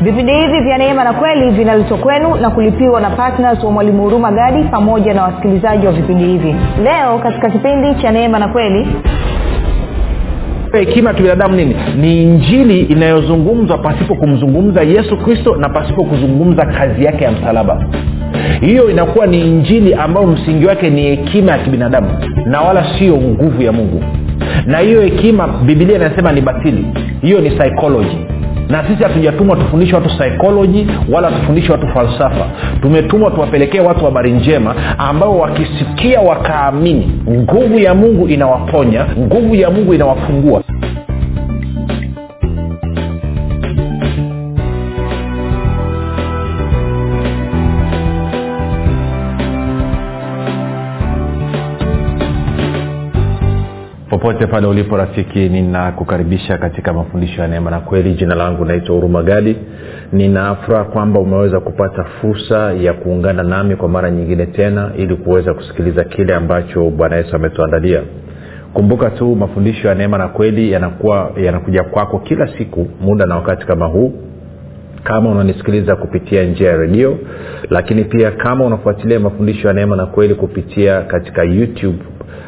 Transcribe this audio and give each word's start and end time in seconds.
vipindi 0.00 0.32
hivi 0.32 0.60
vya 0.60 0.78
neema 0.78 1.04
na 1.04 1.12
kweli 1.12 1.50
vinaletwa 1.50 1.98
kwenu 1.98 2.34
na 2.36 2.50
kulipiwa 2.50 3.00
na 3.00 3.10
ptns 3.10 3.64
wa 3.64 3.70
mwalimu 3.72 4.02
huruma 4.02 4.32
gadi 4.32 4.64
pamoja 4.64 5.14
na 5.14 5.22
wasikilizaji 5.22 5.86
wa 5.86 5.92
vipindi 5.92 6.24
hivi. 6.24 6.56
Leo 6.82 7.18
katika 7.18 7.50
kipindi 7.50 7.94
cha 8.02 8.10
neema 8.12 8.38
na 8.38 8.48
kweli. 8.48 8.88
Hekima 10.72 11.10
ya 11.10 11.16
kibinadamu 11.16 11.54
nini? 11.56 11.76
Ni 11.96 12.22
injili 12.22 12.80
inayozungumzwa 12.80 13.78
pasipo 13.78 14.14
kumzungumza 14.14 14.82
yesu 14.82 15.16
kristo 15.16 15.56
na 15.56 15.68
pasipo 15.68 16.04
kuzungumza 16.04 16.66
kazi 16.66 17.04
yake 17.04 17.24
ya 17.24 17.30
msalaba. 17.32 17.84
Hiyo 18.60 18.90
inakuwa 18.90 19.26
ni 19.26 19.40
injili 19.40 19.94
ambayo 19.94 20.26
msingi 20.26 20.66
wake 20.66 20.90
ni 20.90 21.02
hekima 21.02 21.52
ya 21.52 21.58
kibinadamu 21.58 22.08
na 22.46 22.60
wala 22.60 22.86
sio 22.98 23.16
nguvu 23.16 23.62
ya 23.62 23.72
mungu. 23.72 24.04
Na 24.66 24.78
hiyo 24.78 25.02
hekima 25.02 25.48
bibilia 25.48 25.96
inasema 25.96 26.32
ni 26.32 26.40
batili. 26.40 26.86
Hiyo 27.22 27.40
ni 27.40 27.50
psychology 27.50 28.16
na 28.70 28.88
sisi 28.88 29.02
hatujatumwa 29.02 29.56
tufundishe 29.56 29.94
watu 29.94 30.08
psychology 30.08 30.86
wala 31.12 31.30
tufundishe 31.30 31.72
watu 31.72 31.88
falsafa. 31.88 32.46
Tumetumwa 32.82 33.30
tuwapelekee 33.30 33.80
watu 33.80 34.04
habari 34.04 34.32
njema 34.32 34.74
ambao 34.98 35.38
wakisikia 35.38 36.20
wakaamini. 36.20 37.10
Nguvu 37.30 37.78
ya 37.78 37.94
mungu 37.94 38.28
inawaponya 38.28 39.06
nguvu 39.18 39.54
ya 39.54 39.70
mungu 39.70 39.94
inawafungua 39.94 40.62
popote 54.20 54.46
pale 54.46 54.66
ulipo 54.66 54.96
rafiki 54.96 55.48
ninakukaribisha 55.48 56.58
katika 56.58 56.92
mafundisho 56.92 57.42
ya 57.42 57.48
neema 57.48 57.70
na 57.70 57.80
kweli. 57.80 58.14
Jina 58.14 58.34
langu 58.34 58.64
naitwa 58.64 58.94
huruma 58.94 59.22
gadi. 59.22 59.56
Ninafuraha 60.12 60.84
kwamba 60.84 61.20
umeweza 61.20 61.60
kupata 61.60 62.04
fursa 62.04 62.72
ya 62.72 62.92
kuungana 62.92 63.42
nami 63.42 63.76
kwa 63.76 63.88
mara 63.88 64.10
nyingine 64.10 64.46
tena 64.46 64.90
ili 64.98 65.16
kuweza 65.16 65.54
kusikiliza 65.54 66.04
kile 66.04 66.34
ambacho 66.34 66.90
bwana 66.90 67.16
yesu 67.16 67.36
ametuandalia. 67.36 68.02
Kumbuka 68.74 69.10
tu 69.10 69.36
mafundisho 69.36 69.88
ya 69.88 69.94
neema 69.94 70.18
na 70.18 70.28
kweli 70.28 70.72
yanakuwa 70.72 71.32
yanakuja 71.36 71.84
kwako 71.84 72.18
kila 72.18 72.48
siku 72.58 72.86
muda 73.00 73.26
na 73.26 73.36
wakati 73.36 73.66
kama 73.66 73.86
huu. 73.86 74.12
Kama 75.04 75.30
unanisikiliza 75.30 75.96
kupitia 75.96 76.42
njia 76.44 76.70
ya 76.70 76.76
redio 76.76 77.18
lakini 77.70 78.04
pia 78.04 78.30
kama 78.30 78.64
unafuatilia 78.64 79.20
mafundisho 79.20 79.68
ya 79.68 79.74
neema 79.74 79.96
na 79.96 80.06
kweli 80.06 80.34
kupitia 80.34 81.00
katika 81.02 81.42
youtube 81.42 81.98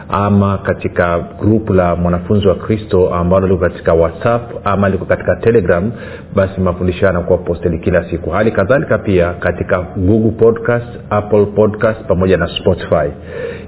ama 0.08 0.58
katika 0.58 1.18
grupu 1.40 1.72
la 1.74 1.96
mwanafunzi 1.96 2.48
wa 2.48 2.54
kristo 2.54 3.14
ambalo 3.14 3.46
liko 3.46 3.60
katika 3.60 3.92
whatsapp 3.94 4.42
ama 4.64 4.88
liko 4.88 5.04
katika 5.04 5.36
telegram 5.36 5.92
basi 6.34 6.60
mafundisho 6.60 7.06
yanakuwa 7.06 7.38
posteli 7.38 7.78
kila 7.78 8.10
siku. 8.10 8.30
Hali 8.30 8.50
kadhalika 8.52 8.98
pia 8.98 9.32
katika 9.32 9.82
google 9.96 10.30
podcast 10.30 10.86
apple 11.10 11.46
podcast 11.46 12.06
pamoja 12.06 12.36
na 12.36 12.46
spotify. 12.46 13.10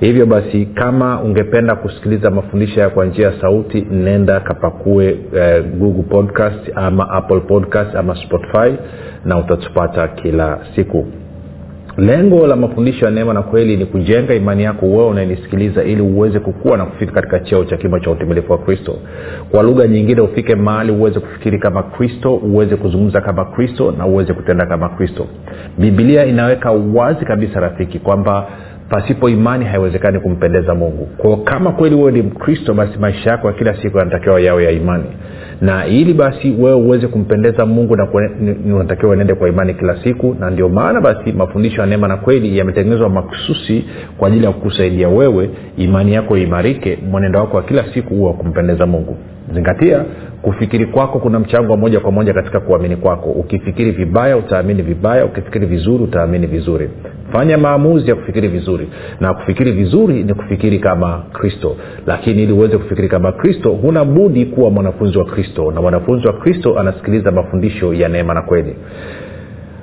Hivyo 0.00 0.26
basi 0.26 0.66
kama 0.66 1.20
ungependa 1.20 1.74
kusikiliza 1.76 2.30
mafundisho 2.30 2.80
ya 2.80 2.90
kwa 2.90 3.04
njia 3.06 3.26
ya 3.26 3.40
sauti 3.40 3.80
nenda 3.90 4.40
kapakue 4.40 5.18
eh, 5.36 5.64
google 5.78 6.02
podcast 6.02 6.70
ama 6.74 7.10
apple 7.10 7.40
podcast 7.40 7.96
ama 7.96 8.16
spotify 8.16 8.74
na 9.24 9.38
utatupata 9.38 10.08
kila 10.08 10.58
siku 10.74 11.06
lengo 11.96 12.46
la 12.46 12.56
mafundisho 12.56 13.04
ya 13.04 13.10
neema 13.10 13.34
na 13.34 13.42
kweli 13.42 13.76
ni 13.76 13.86
kujenga 13.86 14.34
imani 14.34 14.62
yako 14.62 14.86
wewe 14.86 15.06
unayenisikiliza 15.06 15.84
ili 15.84 16.02
uweze 16.02 16.40
kukua 16.40 16.76
na 16.76 16.86
kufika 16.86 17.12
katika 17.12 17.40
cheo 17.40 17.64
cha 17.64 17.76
kimo 17.76 17.98
cha 17.98 18.10
utimilifu 18.10 18.52
wa 18.52 18.58
kristo. 18.58 18.96
Kwa 19.50 19.62
lugha 19.62 19.86
nyingine 19.88 20.20
ufike 20.20 20.54
mahali 20.54 20.92
uweze 20.92 21.20
kufikiri 21.20 21.58
kama 21.58 21.82
kristo 21.82 22.34
uweze 22.36 22.76
kuzungumza 22.76 23.20
kama 23.20 23.44
kristo 23.44 23.94
na 23.98 24.06
uweze 24.06 24.32
kutenda 24.32 24.66
kama 24.66 24.88
kristo. 24.88 25.26
Bibilia 25.78 26.24
inaweka 26.24 26.70
wazi 26.70 27.24
kabisa 27.24 27.60
rafiki 27.60 27.98
kwamba 27.98 28.46
pasipo 28.90 29.28
imani 29.28 29.64
haiwezekani 29.64 30.20
kumpendeza 30.20 30.74
mungu. 30.74 31.08
Kwao 31.16 31.36
kama 31.36 31.72
kweli 31.72 31.94
wewe 31.94 32.12
ni 32.12 32.22
mkristo 32.22 32.74
basi 32.74 32.98
maisha 32.98 33.30
yako 33.30 33.46
ya 33.46 33.52
kila 33.52 33.82
siku 33.82 33.98
yanatakiwa 33.98 34.40
yawe 34.40 34.64
ya 34.64 34.70
imani. 34.70 35.04
Na 35.60 35.86
ili 35.86 36.14
basi 36.14 36.50
wewe 36.58 36.76
uweze 36.76 37.06
kumpendeza 37.06 37.66
mungu 37.66 37.96
na 37.96 38.08
unatakiwa 38.74 39.10
uenende 39.10 39.34
kwa 39.34 39.48
imani 39.48 39.74
kila 39.74 39.96
siku 40.02 40.36
na 40.40 40.50
ndio 40.50 40.68
maana 40.68 41.00
basi 41.00 41.32
mafundisho 41.32 41.80
ya 41.80 41.86
neema 41.86 42.08
na 42.08 42.16
kweli 42.16 42.58
yametengenezwa 42.58 43.08
makususi 43.08 43.84
kwa 44.18 44.28
ajili 44.28 44.44
ya 44.44 44.52
kukusaidia 44.52 45.08
wewe 45.08 45.50
imani 45.76 46.12
yako 46.14 46.36
iimarike 46.38 46.98
mwenendo 47.10 47.38
wako 47.38 47.56
wa 47.56 47.62
kila 47.62 47.84
siku 47.94 48.14
huwa 48.14 48.30
wa 48.30 48.36
kumpendeza 48.36 48.86
mungu. 48.86 49.16
Zingatia 49.54 50.04
kufikiri 50.42 50.86
kwako 50.86 51.18
kuna 51.18 51.38
mchango 51.38 51.72
wa 51.72 51.78
moja 51.78 52.00
kwa 52.00 52.12
moja 52.12 52.34
katika 52.34 52.60
kuamini 52.60 52.96
kwako. 52.96 53.30
Ukifikiri 53.30 53.90
vibaya 53.90 54.36
utaamini 54.36 54.82
vibaya. 54.82 55.24
Ukifikiri 55.24 55.66
vizuri 55.66 56.04
utaamini 56.04 56.46
vizuri 56.46 56.90
fanya 57.34 57.58
maamuzi 57.58 58.08
ya 58.10 58.16
kufikiri 58.16 58.48
vizuri. 58.48 58.88
Na 59.20 59.34
kufikiri 59.34 59.72
vizuri 59.72 60.24
ni 60.24 60.34
kufikiri 60.34 60.78
kama 60.78 61.22
kristo. 61.32 61.76
Lakini 62.06 62.42
ili 62.42 62.52
uweze 62.52 62.78
kufikiri 62.78 63.08
kama 63.08 63.32
kristo 63.32 63.70
huna 63.70 64.04
budi 64.04 64.46
kuwa 64.46 64.70
mwanafunzi 64.70 65.18
wa 65.18 65.24
kristo. 65.24 65.70
Na 65.72 65.80
mwanafunzi 65.82 66.26
wa 66.26 66.32
kristo 66.32 66.78
anasikiliza 66.78 67.30
mafundisho 67.30 67.94
ya 67.94 68.08
neema 68.08 68.34
na 68.34 68.42
kweli. 68.42 68.76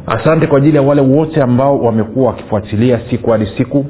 Asante 0.08 0.48
kwa 0.48 0.58
ajili 0.58 0.76
ya 0.78 0.82
wale 0.84 1.02
wote 1.02 1.42
ambao 1.42 1.80
wamekuwa 1.80 2.28
wakifuatilia 2.28 3.00
siku 3.10 3.32
hadi 3.32 3.46
siku 3.58 3.86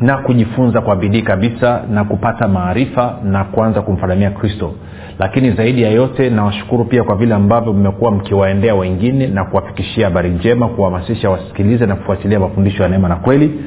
na 0.00 0.18
kujifunza 0.18 0.80
kwa 0.80 0.96
bidii 0.96 1.22
kabisa 1.22 1.82
na 1.90 2.04
kupata 2.04 2.48
maarifa 2.48 3.18
na 3.24 3.44
kuanza 3.44 3.82
kumfanania 3.82 4.30
kristo 4.30 4.74
lakini 5.22 5.50
zaidi 5.50 5.82
ya 5.82 5.90
yote 5.90 6.30
nawashukuru 6.30 6.84
pia 6.84 7.04
kwa 7.04 7.16
vile 7.16 7.34
ambavyo 7.34 7.72
mmekuwa 7.72 8.10
mkiwaendea 8.10 8.74
wengine 8.74 9.26
na 9.26 9.44
kuwafikishia 9.44 10.04
habari 10.04 10.30
njema 10.30 10.68
kuwahamasisha 10.68 11.30
wasikilize 11.30 11.86
na 11.86 11.96
kufuatilia 11.96 12.40
mafundisho 12.40 12.82
ya 12.82 12.88
neema 12.88 13.08
na 13.08 13.16
kweli 13.16 13.60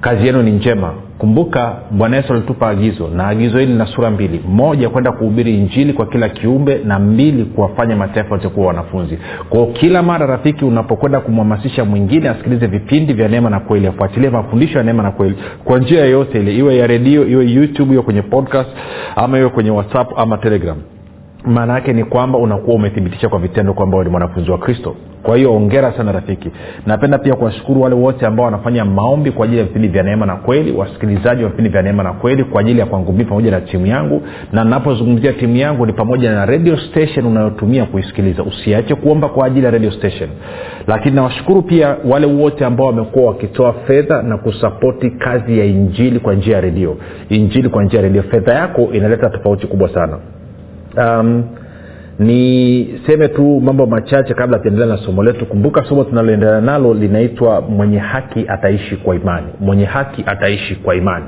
kazi 0.00 0.26
yenu 0.26 0.42
ni 0.42 0.50
njema. 0.50 0.92
Kumbuka 1.18 1.76
bwana 1.90 2.16
yesu 2.16 2.32
alitupa 2.32 2.68
agizo 2.68 3.08
na 3.08 3.28
agizo 3.28 3.58
hili 3.58 3.72
lina 3.72 3.86
sura 3.86 4.10
mbili. 4.10 4.40
Moja 4.48 4.88
kwenda 4.88 5.12
kuhubiri 5.12 5.54
injili 5.54 5.92
kwa 5.92 6.06
kila 6.06 6.28
kiumbe 6.28 6.80
na 6.84 6.98
mbili 6.98 7.44
kuwafanya 7.44 7.96
mataifa 7.96 8.34
yote 8.34 8.48
kuwa 8.48 8.66
wanafunzi. 8.66 9.18
Kwao 9.48 9.66
kila 9.66 10.02
mara 10.02 10.26
rafiki 10.26 10.64
unapokwenda 10.64 11.20
kumhamasisha 11.20 11.84
mwingine 11.84 12.28
asikilize 12.28 12.66
vipindi 12.66 13.12
vya 13.12 13.28
neema 13.28 13.50
na 13.50 13.60
kweli 13.60 13.86
afuatilie 13.86 14.30
mafundisho 14.30 14.78
ya 14.78 14.84
neema 14.84 15.02
na 15.02 15.10
kweli 15.10 15.34
kwa 15.64 15.78
njia 15.78 16.00
yoyote 16.00 16.40
ile 16.40 16.54
iwe 16.54 16.76
ya 16.76 16.86
redio 16.86 17.26
iwe 17.28 17.50
youtube 17.50 17.94
iwe 17.94 18.02
kwenye 18.02 18.22
podcast 18.22 18.70
ama 19.16 19.38
iwe 19.38 19.48
kwenye 19.48 19.70
whatsapp 19.70 20.18
ama 20.18 20.38
telegram 20.38 20.76
maana 21.44 21.72
yake 21.74 21.92
ni 21.92 22.04
kwamba 22.04 22.38
unakuwa 22.38 22.76
umethibitisha 22.76 23.28
kwa 23.28 23.38
vitendo 23.38 23.74
kwamba 23.74 24.04
ni 24.04 24.10
mwanafunzi 24.10 24.50
wa 24.50 24.58
kristo. 24.58 24.96
Kwa 25.22 25.36
hiyo 25.36 25.54
ongera 25.56 25.92
sana 25.92 26.12
rafiki. 26.12 26.50
Napenda 26.86 27.18
pia 27.18 27.34
kuwashukuru 27.34 27.82
wale 27.82 27.94
wote 27.94 28.26
ambao 28.26 28.44
wanafanya 28.44 28.84
maombi 28.84 29.30
kwa 29.30 29.44
ajili 29.44 29.58
ya 29.58 29.64
vipindi 29.64 29.88
vya 29.88 30.02
neema 30.02 30.26
na 30.26 30.36
kweli 30.36 30.72
wasikilizaji 30.72 31.42
wa 31.42 31.48
vipindi 31.48 31.70
vya 31.70 31.82
neema 31.82 32.02
na 32.02 32.12
kweli 32.12 32.44
kwa 32.44 32.60
ajili 32.60 32.80
ya 32.80 32.86
kwangu 32.86 33.12
mii 33.12 33.24
pamoja 33.24 33.50
na 33.50 33.60
timu 33.60 33.86
yangu. 33.86 34.22
Na 34.52 34.64
napozungumzia 34.64 35.32
timu 35.32 35.56
yangu 35.56 35.86
ni 35.86 35.92
pamoja 35.92 36.30
na 36.32 36.46
radio 36.46 36.76
station 36.76 37.26
unayotumia 37.26 37.84
kuisikiliza. 37.84 38.42
Usiache 38.42 38.94
kuomba 38.94 39.28
kwa 39.28 39.46
ajili 39.46 39.64
ya 39.64 39.70
radio 39.70 39.90
station. 39.90 40.28
Lakini 40.86 41.14
nawashukuru 41.16 41.62
pia 41.62 41.96
wale 42.04 42.26
wote 42.26 42.64
ambao 42.64 42.86
wamekuwa 42.86 43.26
wakitoa 43.26 43.72
fedha 43.72 44.22
na 44.22 44.38
kusapoti 44.38 45.10
kazi 45.10 45.58
ya 45.58 45.64
injili 45.64 46.18
kwa 46.20 46.34
njia 46.34 46.54
ya 46.54 46.60
redio 46.60 46.96
injili 47.28 47.68
kwa 47.68 47.84
njia 47.84 48.00
ya 48.00 48.06
redio 48.06 48.22
fedha 48.22 48.54
yako 48.54 48.88
inaleta 48.92 49.30
tofauti 49.30 49.66
kubwa 49.66 49.88
sana 49.94 50.18
um, 50.96 51.44
niseme 52.18 53.28
tu 53.28 53.60
mambo 53.60 53.86
machache 53.86 54.34
kabla 54.34 54.58
tuendelea 54.58 54.86
na 54.88 54.96
somo 54.96 55.22
letu. 55.22 55.46
Kumbuka 55.46 55.84
somo 55.84 56.04
tunaloendelea 56.04 56.60
nalo 56.60 56.94
linaitwa 56.94 57.60
mwenye 57.60 57.98
haki 57.98 58.44
ataishi 58.48 58.96
kwa 58.96 59.16
imani. 59.16 59.46
Mwenye 59.60 59.84
haki 59.84 60.24
ataishi 60.26 60.74
kwa 60.74 60.94
imani. 60.94 61.26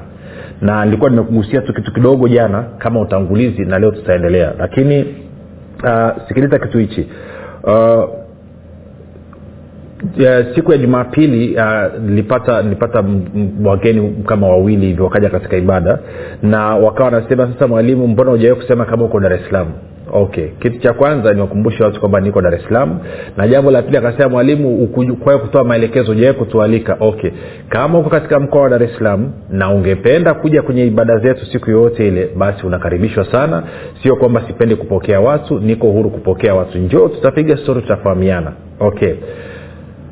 Na 0.60 0.84
nilikuwa 0.84 1.10
nimekugusia 1.10 1.60
tu 1.60 1.74
kitu 1.74 1.92
kidogo 1.92 2.28
jana 2.28 2.62
kama 2.78 3.00
utangulizi 3.00 3.64
na 3.64 3.78
leo 3.78 3.90
tutaendelea. 3.90 4.52
Lakini 4.58 5.02
uh, 5.84 6.10
sikiliza 6.28 6.58
kitu 6.58 6.78
hichi. 6.78 7.08
Uh, 7.64 8.04
ya, 10.16 10.54
siku 10.54 10.72
ya 10.72 10.78
jumapili 10.78 11.56
nilipata 12.06 12.62
nilipata 12.62 13.04
wageni 13.64 14.10
kama 14.26 14.48
wawili 14.48 14.86
hivyo 14.86 15.04
wakaja 15.04 15.30
katika 15.30 15.56
ibada. 15.56 15.98
Na 16.42 16.76
wakawa 16.76 17.10
wanasema 17.10 17.52
sasa 17.52 17.66
mwalimu 17.68 18.08
mbona 18.08 18.30
ujawai 18.32 18.56
kusema 18.60 18.84
kama 18.84 19.04
uko 19.04 19.20
dar 19.20 19.32
es 19.32 19.40
salaam? 19.46 19.66
Okay 20.12 20.48
kitu 20.60 20.78
cha 20.80 20.92
kwanza 20.92 21.32
niwakumbushe 21.34 21.84
watu 21.84 22.00
kwamba 22.00 22.20
niko 22.20 22.42
dar 22.42 22.54
es 22.54 22.64
salaam. 22.68 22.98
Na 23.36 23.48
jambo 23.48 23.70
la 23.70 23.82
pili 23.82 23.96
akasema 23.96 24.28
mwalimu 24.28 24.86
kwae 25.24 25.38
kutoa 25.38 25.64
maelekezo 25.64 26.12
ujawai 26.12 26.34
kutualika? 26.34 26.96
Okay 27.00 27.30
kama 27.68 27.98
uko 27.98 28.10
katika 28.10 28.40
mkoa 28.40 28.62
wa 28.62 28.68
dar 28.68 28.82
es 28.82 28.96
salaam 28.98 29.32
na 29.50 29.70
ungependa 29.70 30.34
kuja 30.34 30.62
kwenye 30.62 30.86
ibada 30.86 31.18
zetu 31.18 31.46
siku 31.46 31.70
yoyote 31.70 32.08
ile 32.08 32.28
basi 32.36 32.66
unakaribishwa 32.66 33.24
sana. 33.32 33.62
Sio 34.02 34.16
kwamba 34.16 34.42
sipendi 34.46 34.76
kupokea 34.76 35.20
watu 35.20 35.60
niko 35.60 35.88
uhuru 35.90 36.10
kupokea 36.10 36.54
watu. 36.54 36.78
Njoo 36.78 37.08
tutapiga 37.08 37.56
stori 37.56 37.80
tutafahamiana. 37.82 38.52
Okay 38.80 39.14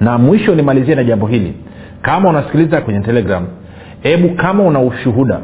Na 0.01 0.19
mwisho 0.19 0.55
nimalizie 0.55 0.95
na 0.95 1.05
jambo 1.05 1.27
hili. 1.27 1.55
Kama 2.03 2.29
unasikiliza 2.29 2.81
kwenye 2.81 3.01
telegram 3.01 3.47
hebu 4.03 4.29
kama 4.31 4.63
una 4.63 4.81
ushuhuda 4.81 5.41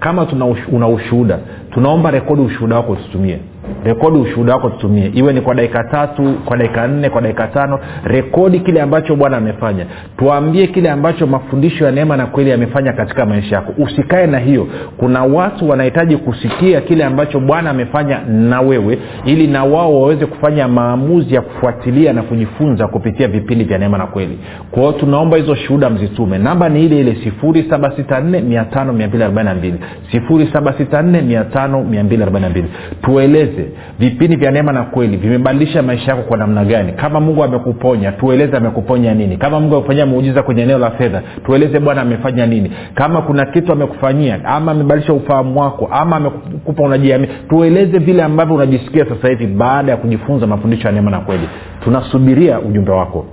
kama 0.00 0.26
una 0.72 0.88
ushuhuda 0.88 1.38
tunaomba 1.70 2.10
rekodi 2.10 2.42
ushuhuda 2.42 2.76
wako 2.76 2.96
tutumie 2.96 3.38
rekodi 3.84 4.18
ushuhuda 4.18 4.52
wako 4.52 4.70
tutumie. 4.70 5.10
Iwe 5.14 5.32
ni 5.32 5.40
kwa 5.40 5.54
dakika 5.54 5.84
tatu 5.84 6.34
kwa 6.44 6.56
dakika 6.56 6.88
nne 6.88 7.10
kwa 7.10 7.20
dakika 7.22 7.46
tano 7.46 7.78
rekodi 8.04 8.60
kile 8.60 8.80
ambacho 8.82 9.16
bwana 9.16 9.36
amefanya. 9.36 9.86
Tuambie 10.16 10.66
kile 10.66 10.90
ambacho 10.90 11.26
mafundisho 11.26 11.84
ya 11.84 11.90
neema 11.90 12.16
na 12.16 12.26
kweli 12.26 12.50
yamefanya 12.50 12.92
katika 12.92 13.26
maisha 13.26 13.56
yako. 13.56 13.74
Usikae 13.78 14.26
na 14.26 14.38
hiyo. 14.38 14.66
Kuna 14.96 15.24
watu 15.24 15.68
wanahitaji 15.68 16.16
kusikia 16.16 16.80
kile 16.80 17.04
ambacho 17.04 17.40
bwana 17.40 17.70
amefanya 17.70 18.18
na 18.28 18.60
wewe 18.60 18.98
ili 19.24 19.46
na 19.46 19.64
wao 19.64 20.00
waweze 20.02 20.26
kufanya 20.26 20.68
maamuzi 20.68 21.34
ya 21.34 21.40
kufuatilia 21.42 22.12
na 22.12 22.22
kujifunza 22.22 22.88
kupitia 22.88 23.28
vipindi 23.28 23.64
vya 23.64 23.78
neema 23.78 23.98
na 23.98 24.06
kweli. 24.06 24.38
Kwa 24.70 24.92
tunaomba 24.92 25.36
hizo 25.36 25.54
shuhuda 25.54 25.90
mzitume. 25.90 26.38
Namba 26.38 26.68
ni 26.68 26.84
ile 26.84 27.00
ile 27.00 27.16
764 27.42 29.78
764 30.12 32.64
tueleze 33.02 33.57
vipindi 33.98 34.36
vya 34.36 34.50
neema 34.50 34.72
na 34.72 34.82
kweli 34.82 35.16
vimebadilisha 35.16 35.82
maisha 35.82 36.10
yako 36.10 36.22
kwa 36.22 36.36
namna 36.38 36.64
gani? 36.64 36.92
Kama 36.92 37.20
mungu 37.20 37.44
amekuponya 37.44 38.12
tueleze 38.12 38.56
amekuponya 38.56 39.14
nini. 39.14 39.36
Kama 39.36 39.60
mungu 39.60 39.74
amekufanyia 39.74 40.06
muujiza 40.06 40.42
kwenye 40.42 40.62
eneo 40.62 40.78
la 40.78 40.90
fedha 40.90 41.22
tueleze 41.46 41.80
bwana 41.80 42.00
amefanya 42.02 42.46
nini. 42.46 42.72
Kama 42.94 43.22
kuna 43.22 43.46
kitu 43.46 43.72
amekufanyia 43.72 44.44
ama 44.44 44.72
amebadilisha 44.72 45.12
ufahamu 45.12 45.60
wako 45.60 45.88
ama 45.92 46.16
amekupa 46.16 46.82
unajiamini 46.82 47.32
tueleze 47.48 47.98
vile 47.98 48.22
ambavyo 48.22 48.54
unajisikia 48.56 49.06
sasa 49.08 49.28
hivi 49.28 49.46
baada 49.46 49.92
ya 49.92 49.96
kujifunza 49.98 50.46
mafundisho 50.46 50.88
ya 50.88 50.92
neema 50.92 51.10
na 51.10 51.20
kweli. 51.20 51.48
Tunasubiria 51.84 52.60
ujumbe 52.60 52.92
wako. 52.92 53.26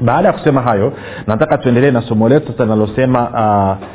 Baada 0.00 0.28
ya 0.28 0.32
kusema 0.34 0.60
hayo 0.62 0.92
nataka 1.26 1.58
tuendelee 1.58 1.90
na 1.90 2.02
somo 2.02 2.28
letu 2.28 2.52
sasa 2.52 2.64
linalosema 2.64 3.20
uh, 3.30 3.86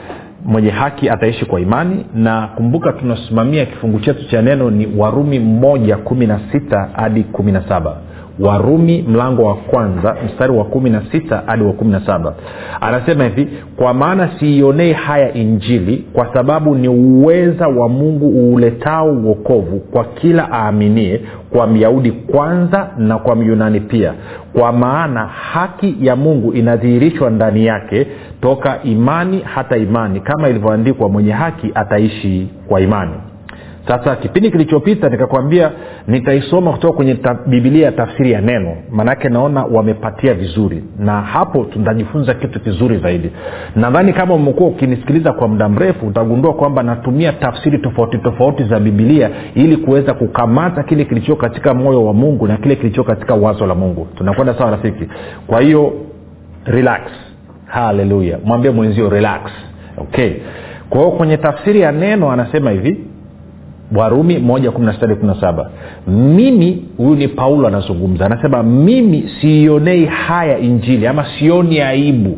mwenye 0.45 0.69
haki 0.69 1.09
ataishi 1.09 1.45
kwa 1.45 1.61
imani. 1.61 2.05
Na 2.15 2.47
kumbuka 2.47 2.93
tunasimamia 2.93 3.65
kifungu 3.65 3.99
chetu 3.99 4.29
cha 4.29 4.41
neno 4.41 4.69
ni 4.71 4.87
warumi 4.97 5.39
moja 5.39 5.97
kumi 5.97 6.27
na 6.27 6.39
sita 6.51 6.89
hadi 6.95 7.23
kumi 7.23 7.51
na 7.51 7.67
saba 7.67 7.97
warumi 8.39 9.01
mlango 9.07 9.43
wa 9.43 9.55
kwanza 9.55 10.15
mstari 10.25 10.53
wa 10.53 10.65
kumi 10.65 10.89
na 10.89 11.01
sita 11.11 11.43
hadi 11.45 11.63
wa 11.63 11.73
kumi 11.73 11.91
na 11.91 12.05
saba. 12.05 12.33
Anasema 12.81 13.23
hivi 13.23 13.47
kwa 13.75 13.93
maana 13.93 14.29
siionei 14.39 14.93
haya 14.93 15.33
injili 15.33 16.05
kwa 16.13 16.33
sababu 16.33 16.75
ni 16.75 16.87
uweza 16.87 17.67
wa 17.67 17.89
mungu 17.89 18.27
uuletao 18.27 19.11
uokovu 19.11 19.79
kwa 19.79 20.03
kila 20.05 20.49
aaminie 20.51 21.21
kwa 21.49 21.67
myahudi 21.67 22.11
kwanza 22.11 22.89
na 22.97 23.17
kwa 23.17 23.35
myunani 23.35 23.79
pia. 23.79 24.13
Kwa 24.59 24.71
maana 24.73 25.25
haki 25.25 25.95
ya 26.01 26.15
mungu 26.15 26.53
inadhihirishwa 26.53 27.29
ndani 27.29 27.65
yake 27.65 28.07
toka 28.41 28.79
imani 28.83 29.39
hata 29.39 29.77
imani. 29.77 30.19
Kama 30.19 30.49
ilivyoandikwa 30.49 31.09
mwenye 31.09 31.31
haki 31.31 31.71
ataishi 31.75 32.47
kwa 32.67 32.81
imani 32.81 33.13
sasa 33.87 34.15
kipindi 34.15 34.51
kilichopita 34.51 35.09
nikakwambia 35.09 35.71
nitaisoma 36.07 36.71
kutoka 36.71 36.93
kwenye 36.93 37.15
ta, 37.15 37.37
bibilia 37.47 37.85
ya 37.85 37.91
tafsiri 37.91 38.31
ya 38.31 38.41
neno. 38.41 38.75
Maanake 38.91 39.29
naona 39.29 39.63
wamepatia 39.65 40.33
vizuri. 40.33 40.83
Na 40.99 41.21
hapo 41.21 41.63
tutajifunza 41.63 42.33
kitu 42.33 42.59
kizuri 42.59 42.97
zaidi. 42.97 43.31
Nadhani 43.75 44.13
kama 44.13 44.33
umekuwa 44.33 44.69
ukinisikiliza 44.69 45.33
kwa 45.33 45.47
muda 45.47 45.69
mrefu 45.69 46.07
utagundua 46.07 46.53
kwamba 46.53 46.83
natumia 46.83 47.33
tafsiri 47.33 47.77
tofauti 47.77 48.17
tofauti 48.17 48.63
za 48.63 48.79
bibilia 48.79 49.29
ili 49.55 49.77
kuweza 49.77 50.13
kukamata 50.13 50.83
kile 50.83 51.05
kilichoo 51.05 51.35
katika 51.35 51.73
moyo 51.73 52.05
wa 52.05 52.13
mungu 52.13 52.47
na 52.47 52.57
kile 52.57 52.75
kilichoo 52.75 53.03
katika 53.03 53.35
wazo 53.35 53.65
la 53.65 53.75
mungu. 53.75 54.07
Tunakwenda 54.15 54.53
sawa 54.57 54.71
rafiki? 54.71 55.05
Kwa 55.47 55.61
hiyo 55.61 55.93
relax. 56.65 57.01
Haleluya 57.65 58.39
mwambie 58.45 58.71
mwenzio 58.71 59.09
relax. 59.09 59.41
Okay. 59.97 60.31
Kwa 60.89 60.99
hiyo 60.99 61.11
kwenye 61.11 61.37
tafsiri 61.37 61.79
ya 61.81 61.91
neno 61.91 62.31
anasema 62.31 62.71
hivi 62.71 63.12
warumi 63.95 64.37
moja 64.37 64.71
mimi 66.07 66.85
huyu 66.97 67.15
ni 67.15 67.27
paulo 67.27 67.67
anazungumza 67.67 68.25
anasema 68.25 68.63
mimi 68.63 69.29
siionei 69.41 70.05
haya 70.05 70.57
injili 70.59 71.07
ama 71.07 71.25
sioni 71.39 71.81
aibu. 71.81 72.37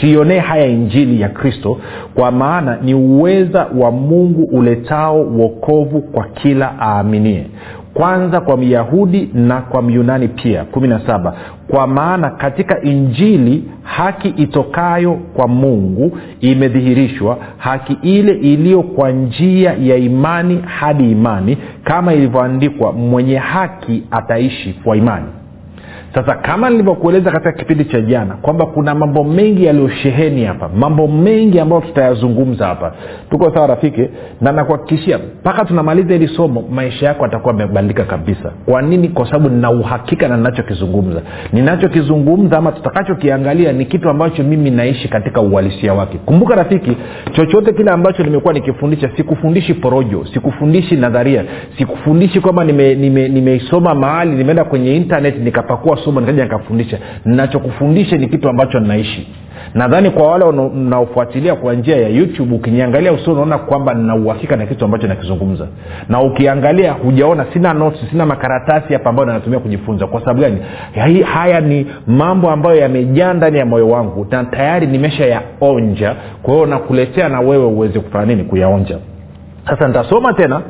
Siionee 0.00 0.38
haya 0.38 0.66
injili 0.66 1.20
ya 1.20 1.28
kristo 1.28 1.78
kwa 2.14 2.30
maana 2.30 2.78
ni 2.82 2.94
uweza 2.94 3.66
wa 3.78 3.90
mungu 3.90 4.42
uletao 4.44 5.22
uokovu 5.22 6.00
kwa 6.02 6.24
kila 6.24 6.74
aaminie 6.80 7.46
kwanza 7.94 8.40
kwa 8.40 8.56
myahudi 8.56 9.30
na 9.34 9.60
kwa 9.60 9.82
myunani 9.82 10.28
pia 10.28 10.64
kumi 10.64 10.88
na 10.88 11.00
saba. 11.06 11.34
Kwa 11.68 11.86
maana 11.86 12.30
katika 12.30 12.82
injili 12.82 13.64
haki 13.82 14.28
itokayo 14.28 15.12
kwa 15.14 15.48
mungu 15.48 16.18
imedhihirishwa 16.40 17.38
haki 17.58 17.96
ile 18.02 18.32
iliyo 18.32 18.82
kwa 18.82 19.10
njia 19.10 19.74
ya 19.80 19.96
imani 19.96 20.62
hadi 20.66 21.10
imani 21.10 21.58
kama 21.84 22.14
ilivyoandikwa 22.14 22.92
mwenye 22.92 23.36
haki 23.36 24.02
ataishi 24.10 24.72
kwa 24.84 24.96
imani 24.96 25.26
sasa 26.14 26.34
kama 26.34 26.70
nilivyokueleza 26.70 27.30
katika 27.30 27.52
kipindi 27.52 27.84
cha 27.84 28.00
jana 28.00 28.34
kwamba 28.34 28.66
kuna 28.66 28.94
mambo 28.94 29.24
mengi 29.24 29.64
yaliyosheheni 29.64 30.44
hapa 30.44 30.68
mambo 30.76 31.08
mengi 31.08 31.60
ambayo 31.60 31.82
tutayazungumza 31.82 32.66
hapa. 32.66 32.92
Tuko 33.30 33.54
sawa 33.54 33.66
rafiki? 33.66 34.08
Na 34.40 34.52
nakuhakikishia 34.52 35.18
mpaka 35.18 35.64
tunamaliza 35.64 36.12
hili 36.12 36.28
somo 36.28 36.64
maisha 36.70 37.06
yako 37.06 37.24
atakuwa 37.24 37.54
amebadilika 37.54 38.04
kabisa. 38.04 38.52
Kwa 38.66 38.82
nini? 38.82 39.08
Kwa 39.08 39.26
sababu 39.26 39.48
nina 39.48 39.70
uhakika 39.70 40.28
na 40.28 40.36
ninachokizungumza. 40.36 41.22
Ninachokizungumza 41.52 42.58
ama 42.58 42.72
tutakachokiangalia 42.72 43.72
ni 43.72 43.84
kitu 43.84 44.10
ambacho 44.10 44.42
mimi 44.42 44.70
naishi 44.70 45.08
katika 45.08 45.40
uhalisia 45.40 45.94
wake. 45.94 46.18
Kumbuka 46.18 46.54
rafiki 46.54 46.96
chochote 47.32 47.72
kile 47.72 47.90
ambacho 47.90 48.22
nimekuwa 48.22 48.54
nikifundisha 48.54 49.10
sikufundishi 49.16 49.74
porojo 49.74 50.26
sikufundishi 50.34 50.96
nadharia 50.96 51.44
sikufundishi 51.78 52.40
kwamba 52.40 52.64
nimeisoma 52.64 52.94
nime, 52.94 53.28
nime 53.28 53.60
mahali 54.00 54.30
nimeenda 54.30 54.64
kwenye 54.64 54.96
internet 54.96 55.38
nikapakua 55.38 55.99
somo 56.04 56.20
nikaja 56.20 56.44
nikafundisha. 56.44 56.98
Nachokufundisha 57.24 58.16
ni 58.16 58.26
kitu 58.28 58.48
ambacho 58.48 58.80
ninaishi. 58.80 59.28
Nadhani 59.74 60.10
kwa 60.10 60.28
wale 60.30 60.44
mnaofuatilia 60.74 61.54
kwa 61.54 61.74
njia 61.74 61.96
ya 61.96 62.08
youtube 62.08 62.54
ukiniangalia 62.54 63.12
usio 63.12 63.32
unaona 63.32 63.58
kwamba 63.58 63.94
nina 63.94 64.14
uhakika 64.16 64.56
na 64.56 64.66
kitu 64.66 64.84
ambacho 64.84 65.06
nakizungumza. 65.06 65.66
Na 66.08 66.20
ukiangalia 66.20 66.92
hujaona 66.92 67.46
sina 67.52 67.72
notes 67.74 68.00
sina 68.10 68.26
makaratasi 68.26 68.92
hapa 68.92 69.10
ambayo 69.10 69.28
natumia 69.28 69.58
kujifunza. 69.58 70.06
Kwa 70.06 70.20
sababu 70.20 70.40
gani? 70.40 70.58
Haya 71.24 71.60
ni 71.60 71.86
mambo 72.06 72.50
ambayo 72.50 72.76
yamejaa 72.76 73.32
ndani 73.34 73.58
ya 73.58 73.66
moyo 73.66 73.88
wangu 73.88 74.26
na 74.30 74.44
tayari 74.44 74.86
nimesha 74.86 75.26
yaonja 75.26 76.14
kwa 76.42 76.54
hiyo 76.54 76.66
nakuletea 76.66 77.28
na 77.28 77.40
wewe 77.40 77.64
uweze 77.66 78.00
kufanya 78.00 78.24
nini? 78.26 78.44
Kuyaonja. 78.44 78.98
Sasa 79.68 79.88
nitasoma 79.88 80.32
tena 80.32 80.62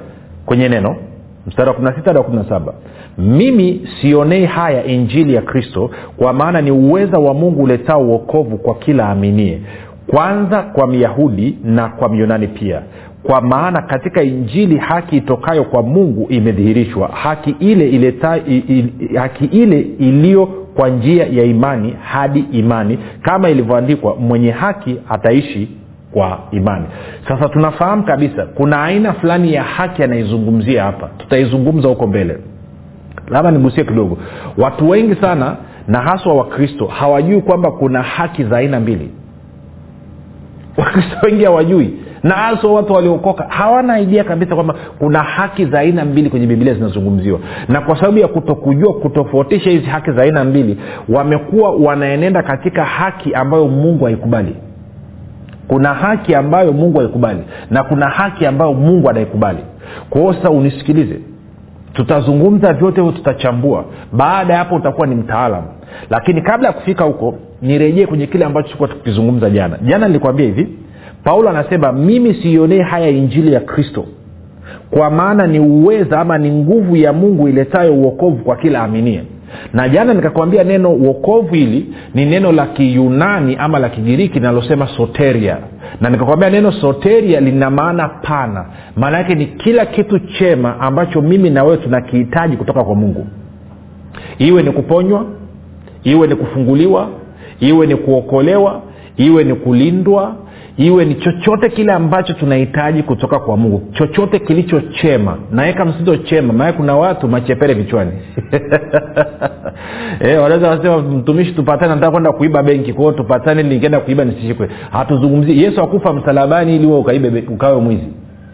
kwenye 0.46 0.68
neno 0.68 0.96
mstari 1.46 1.68
wa 1.70 1.76
16 1.76 2.04
hadi 2.04 2.18
wa 2.18 2.24
17 2.24 2.72
mimi 3.18 3.88
sionei 4.00 4.44
haya 4.46 4.84
injili 4.84 5.34
ya 5.34 5.42
kristo 5.42 5.90
kwa 6.16 6.32
maana 6.32 6.60
ni 6.60 6.70
uweza 6.70 7.18
wa 7.18 7.34
mungu 7.34 7.62
uletao 7.62 8.02
uokovu 8.02 8.58
kwa 8.58 8.74
kila 8.74 9.08
aminie 9.08 9.60
kwanza 10.06 10.62
kwa 10.62 10.86
myahudi 10.86 11.58
na 11.64 11.88
kwa 11.88 12.08
myunani 12.08 12.48
pia. 12.48 12.82
Kwa 13.22 13.40
maana 13.40 13.82
katika 13.82 14.22
injili 14.22 14.76
haki 14.76 15.16
itokayo 15.16 15.64
kwa 15.64 15.82
mungu 15.82 16.26
imedhihirishwa. 16.28 17.08
Haki 17.08 17.50
ile 17.60 17.88
ileta, 17.88 18.36
il, 18.36 18.90
haki 19.16 19.44
ile 19.44 19.80
iliyo 19.80 20.46
kwa 20.46 20.88
njia 20.88 21.26
ya 21.26 21.44
imani 21.44 21.94
hadi 22.02 22.44
imani. 22.52 22.98
Kama 23.22 23.50
ilivyoandikwa 23.50 24.16
mwenye 24.16 24.50
haki 24.50 24.96
ataishi 25.08 25.68
kwa 26.12 26.38
imani. 26.50 26.86
Sasa 27.28 27.48
tunafahamu 27.48 28.02
kabisa 28.02 28.46
kuna 28.46 28.82
aina 28.84 29.12
fulani 29.12 29.54
ya 29.54 29.62
haki 29.62 30.02
anaizungumzia 30.02 30.84
hapa. 30.84 31.08
Tutaizungumza 31.18 31.88
huko 31.88 32.06
mbele. 32.06 32.38
Labda 33.28 33.50
nigusie 33.50 33.84
kidogo. 33.84 34.18
Watu 34.58 34.88
wengi 34.88 35.14
sana 35.14 35.56
na 35.88 36.00
haswa 36.00 36.34
wakristo 36.34 36.86
hawajui 36.86 37.40
kwamba 37.40 37.70
kuna 37.70 38.02
haki 38.02 38.44
za 38.44 38.56
aina 38.56 38.80
mbili. 38.80 39.10
Wakristo 40.78 41.16
wengi 41.22 41.44
hawajui. 41.44 41.94
Na 42.22 42.34
haswa 42.34 42.72
watu 42.72 42.92
waliokoka 42.92 43.44
hawana 43.48 44.00
idea 44.00 44.24
kabisa 44.24 44.54
kwamba 44.54 44.74
kuna 44.98 45.22
haki 45.22 45.66
za 45.66 45.78
aina 45.78 46.04
mbili 46.04 46.30
kwenye 46.30 46.46
bibilia 46.46 46.74
zinazungumziwa. 46.74 47.40
Na 47.68 47.80
kwa 47.80 47.96
sababu 47.96 48.18
ya 48.18 48.28
kutokujua 48.28 48.94
kutofautisha 48.94 49.70
hizi 49.70 49.86
haki 49.86 50.12
za 50.12 50.22
aina 50.22 50.44
mbili 50.44 50.76
wamekuwa 51.08 51.70
wanaenenda 51.70 52.42
katika 52.42 52.84
haki 52.84 53.34
ambayo 53.34 53.68
mungu 53.68 54.04
haikubali 54.04 54.56
kuna 55.70 55.94
haki 55.94 56.34
ambayo 56.34 56.72
mungu 56.72 56.98
haikubali 56.98 57.40
na 57.70 57.82
kuna 57.84 58.08
haki 58.08 58.46
ambayo 58.46 58.72
mungu 58.74 59.10
anaikubali. 59.10 59.58
Kwa 60.10 60.20
hiyo 60.20 60.32
sasa 60.34 60.50
unisikilize. 60.50 61.20
Tutazungumza 61.92 62.72
vyote 62.72 63.00
hivyo 63.00 63.16
tutachambua. 63.16 63.84
Baada 64.12 64.52
ya 64.52 64.58
hapo 64.58 64.74
utakuwa 64.74 65.06
ni 65.06 65.14
mtaalam 65.14 65.64
lakini 66.10 66.42
kabla 66.42 66.68
ya 66.68 66.72
kufika 66.74 67.04
huko 67.04 67.34
nirejee 67.62 68.06
kwenye 68.06 68.26
kile 68.26 68.44
ambacho 68.44 68.66
tulikuwa 68.68 68.88
tukizungumza 68.88 69.50
jana. 69.50 69.78
Jana 69.82 70.06
nilikwambia 70.06 70.46
hivi 70.46 70.68
paulo 71.24 71.50
anasema 71.50 71.92
mimi 71.92 72.34
siionee 72.34 72.82
haya 72.82 73.08
injili 73.08 73.52
ya 73.52 73.60
kristo 73.60 74.04
kwa 74.90 75.10
maana 75.10 75.46
ni 75.46 75.58
uweza 75.60 76.20
ama 76.20 76.38
ni 76.38 76.50
nguvu 76.50 76.96
ya 76.96 77.12
mungu 77.12 77.48
iletayo 77.48 77.94
uokovu 77.94 78.44
kwa 78.44 78.56
kila 78.56 78.82
aminie 78.82 79.22
na 79.72 79.88
jana 79.88 80.14
nikakwambia 80.14 80.64
neno 80.64 80.90
uokovu 80.90 81.54
hili 81.54 81.94
ni 82.14 82.26
neno 82.26 82.52
la 82.52 82.66
kiyunani 82.66 83.56
ama 83.56 83.78
la 83.78 83.88
kigiriki 83.88 84.34
linalosema 84.34 84.86
soteria. 84.86 85.56
Na 86.00 86.10
nikakwambia 86.10 86.50
neno 86.50 86.72
soteria 86.72 87.40
lina 87.40 87.70
maana 87.70 88.08
pana. 88.08 88.66
Maana 88.96 89.18
yake 89.18 89.34
ni 89.34 89.46
kila 89.46 89.86
kitu 89.86 90.18
chema 90.18 90.80
ambacho 90.80 91.22
mimi 91.22 91.50
na 91.50 91.64
wewe 91.64 91.76
tunakihitaji 91.76 92.56
kutoka 92.56 92.84
kwa 92.84 92.94
mungu. 92.94 93.26
Iwe 94.38 94.62
ni 94.62 94.70
kuponywa 94.70 95.24
iwe 96.04 96.26
ni 96.26 96.34
kufunguliwa 96.34 97.08
iwe 97.60 97.86
ni 97.86 97.96
kuokolewa 97.96 98.82
iwe 99.16 99.44
ni 99.44 99.54
kulindwa 99.54 100.36
iwe 100.80 101.04
ni 101.04 101.14
chochote 101.14 101.68
kile 101.68 101.92
ambacho 101.92 102.32
tunahitaji 102.32 103.02
kutoka 103.02 103.38
kwa 103.38 103.56
mungu. 103.56 103.82
Chochote 103.92 104.38
kilicho 104.38 104.80
chema. 104.80 105.38
Naweka 105.52 105.84
msito 105.84 106.16
chema 106.16 106.52
maana 106.52 106.72
kuna 106.72 106.96
watu 106.96 107.28
machepere 107.28 107.74
vichwani. 107.74 108.12
E, 110.20 110.36
wanaweza 110.36 110.68
wasema 110.68 110.98
mtumishi 110.98 111.52
tupatane 111.52 111.94
nataka 111.94 112.10
kwenda 112.10 112.32
kuiba 112.32 112.62
benki. 112.62 112.92
Kwao 112.92 113.12
tupatane 113.12 113.60
ili 113.60 113.68
nikienda 113.74 114.00
kuiba 114.00 114.24
nisishikwe. 114.24 114.68
Hatuzungumzii 114.90 115.62
yesu 115.62 115.82
akufa 115.82 116.12
msalabani 116.12 116.76
ili 116.76 116.86
ukaibe 116.86 117.44
ukawe 117.48 117.80
mwizi. 117.80 118.08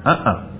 Uh-uh 0.04 0.55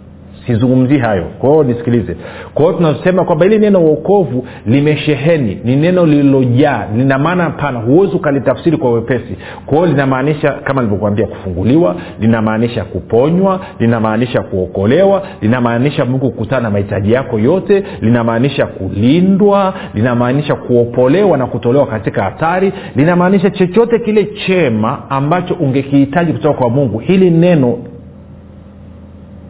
sizungumzii 0.46 0.98
hayo. 0.98 1.24
Kwa 1.38 1.64
nisikilize. 1.64 2.16
Kwa 2.54 2.64
hiyo 2.64 2.76
tunasema 2.76 3.24
kwamba 3.24 3.44
hili 3.44 3.58
neno 3.58 3.80
uokovu 3.80 4.46
limesheheni 4.66 5.58
ni 5.64 5.76
neno 5.76 6.06
lililojaa 6.06 6.86
lina 6.96 7.18
maana 7.18 7.50
pana. 7.50 7.78
Huwezi 7.80 8.16
ukalitafsiri 8.16 8.76
kwa 8.76 8.92
wepesi. 8.92 9.36
Kwa 9.66 9.76
hiyo 9.78 9.86
linamaanisha 9.90 10.52
kama 10.52 10.80
nilivyokuambia 10.82 11.26
kufunguliwa 11.26 11.96
linamaanisha 12.20 12.84
kuponywa 12.84 13.60
linamaanisha 13.78 14.42
kuokolewa 14.42 15.22
linamaanisha 15.42 16.04
mungu 16.04 16.30
kukutana 16.30 16.62
na 16.62 16.70
mahitaji 16.70 17.12
yako 17.12 17.38
yote 17.38 17.84
linamaanisha 18.00 18.66
kulindwa 18.66 19.74
linamaanisha 19.94 20.54
kuopolewa 20.54 21.38
na 21.38 21.46
kutolewa 21.46 21.86
katika 21.86 22.22
hatari 22.22 22.72
linamaanisha 22.96 23.50
chochote 23.50 23.98
kile 23.98 24.24
chema 24.46 25.10
ambacho 25.10 25.54
ungekihitaji 25.54 26.32
kutoka 26.32 26.58
kwa 26.58 26.70
mungu. 26.70 26.98
Hili 26.98 27.30
neno 27.30 27.78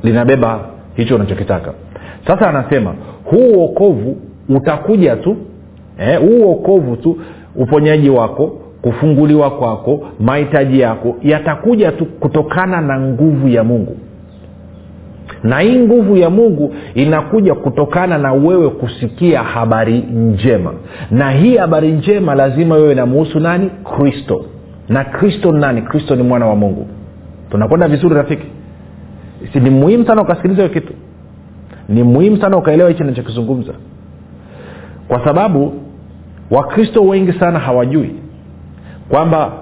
linabeba 0.03 0.61
hicho 0.97 1.15
unachokitaka. 1.17 1.73
Sasa 2.27 2.49
anasema 2.49 2.95
huu 3.25 3.53
uokovu 3.59 4.17
utakuja 4.49 5.17
tu 5.17 5.37
eh, 5.99 6.21
huu 6.21 6.47
uokovu 6.47 6.97
tu 6.97 7.19
uponyaji 7.57 8.11
wako 8.11 8.59
kufunguliwa 8.83 9.51
kwako 9.51 10.01
mahitaji 10.21 10.81
yako 10.81 11.17
yatakuja 11.23 11.93
tu 11.93 12.07
kutokana 12.07 12.81
na 12.81 13.01
nguvu 13.01 13.49
ya 13.49 13.65
mungu. 13.65 13.97
Na 15.43 15.61
hii 15.61 15.79
nguvu 15.79 16.17
ya 16.17 16.31
mungu 16.31 16.75
inakuja 16.95 17.55
kutokana 17.55 18.19
na 18.19 18.33
wewe 18.33 18.71
kusikia 18.71 19.43
habari 19.43 19.99
njema. 19.99 20.73
Na 21.11 21.31
hii 21.31 21.57
habari 21.57 21.93
njema 21.93 22.35
lazima 22.35 22.75
wewe 22.75 22.95
namuhusu 22.95 23.41
nani? 23.41 23.71
Kristo. 23.97 24.45
Na 24.89 25.05
kristo 25.05 25.53
nani? 25.53 25.83
Kristo 25.83 26.17
ni 26.17 26.23
mwana 26.23 26.47
wa 26.47 26.57
mungu. 26.57 26.87
Tunakwenda 27.51 27.89
vizuri 27.89 28.15
rafiki 28.15 28.47
si 29.53 29.61
ni 29.61 29.71
muhimu 29.71 30.07
sana 30.07 30.23
ukasikiliza 30.23 30.63
hiyo 30.63 30.75
kitu. 30.75 30.93
Ni 31.89 32.03
muhimu 32.03 32.37
sana 32.37 32.57
ukaelewa 32.57 32.91
hichi 32.91 33.05
nachokizungumza 33.05 33.73
kwa 35.09 35.25
sababu 35.25 35.73
wakristo 36.51 37.03
wengi 37.03 37.33
sana 37.33 37.59
hawajui 37.59 38.15
kwamba 39.09 39.53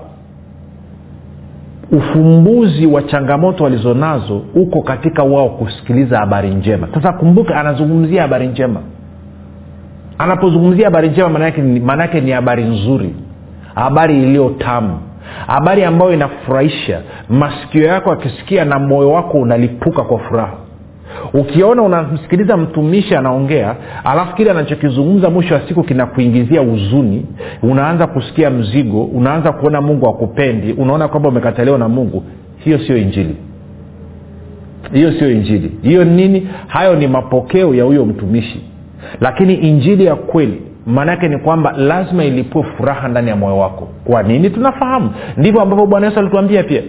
ufumbuzi 1.93 2.87
wa 2.87 3.03
changamoto 3.03 3.65
walizonazo 3.65 4.43
uko 4.55 4.83
katika 4.83 5.23
wao 5.23 5.49
kusikiliza 5.49 6.19
habari 6.19 6.51
njema. 6.55 6.89
Sasa 6.95 7.13
kumbuka 7.13 7.57
anazungumzia 7.61 8.23
habari 8.23 8.47
njema. 8.47 8.81
Anapozungumzia 10.19 10.85
habari 10.85 11.09
njema 11.09 11.29
maana 11.85 12.03
yake 12.03 12.21
ni 12.21 12.31
habari 12.31 12.65
nzuri. 12.65 13.15
Habari 13.75 14.23
iliyo 14.23 14.51
tamu 14.59 14.99
habari 15.47 15.85
ambayo 15.85 16.13
inafurahisha 16.15 17.01
masikio 17.29 17.83
yako 17.85 18.13
akisikia 18.13 18.65
na 18.65 18.79
moyo 18.79 19.11
wako 19.13 19.39
unalipuka 19.39 20.03
kwa 20.03 20.19
furaha. 20.19 20.53
Ukiona 21.35 21.83
unamsikiliza 21.83 22.57
mtumishi 22.57 23.15
anaongea 23.17 23.77
alafu 24.05 24.35
kile 24.37 24.51
anachokizungumza 24.51 25.31
mwisho 25.31 25.55
wa 25.55 25.61
siku 25.69 25.83
kinakuingizia 25.83 26.61
huzuni 26.61 27.27
unaanza 27.63 28.07
kusikia 28.07 28.51
mzigo 28.51 29.05
unaanza 29.05 29.53
kuona 29.53 29.81
mungu 29.81 30.09
akupendi 30.09 30.73
unaona 30.73 31.09
kwamba 31.09 31.29
umekataliwa 31.29 31.79
na 31.79 31.89
mungu 31.89 32.23
hiyo 32.65 32.79
sio 32.79 32.97
injili. 32.97 33.37
Hiyo 34.93 35.13
sio 35.13 35.31
injili. 35.31 35.73
Hiyo 35.83 36.05
nini? 36.05 36.49
Hayo 36.67 36.97
ni 36.97 37.07
mapokeo 37.07 37.75
ya 37.75 37.85
huyo 37.85 38.07
mtumishi. 38.07 38.61
Lakini 39.21 39.55
injili 39.55 40.05
ya 40.05 40.17
kweli 40.17 40.63
maana 40.87 41.11
yake 41.13 41.29
ni 41.29 41.39
kwamba 41.39 41.73
lazima 41.73 42.25
ilipue 42.25 42.63
furaha 42.63 43.09
ndani 43.09 43.29
ya 43.31 43.37
moyo 43.37 43.59
wako. 43.59 43.89
Kwa 44.05 44.23
nini? 44.23 44.51
Tunafahamu. 44.51 45.11
Ndivyo 45.37 45.61
ambavyo 45.61 45.87
bwana 45.87 46.07
yesu 46.07 46.19
alituambia 46.19 46.63
pia. 46.63 46.83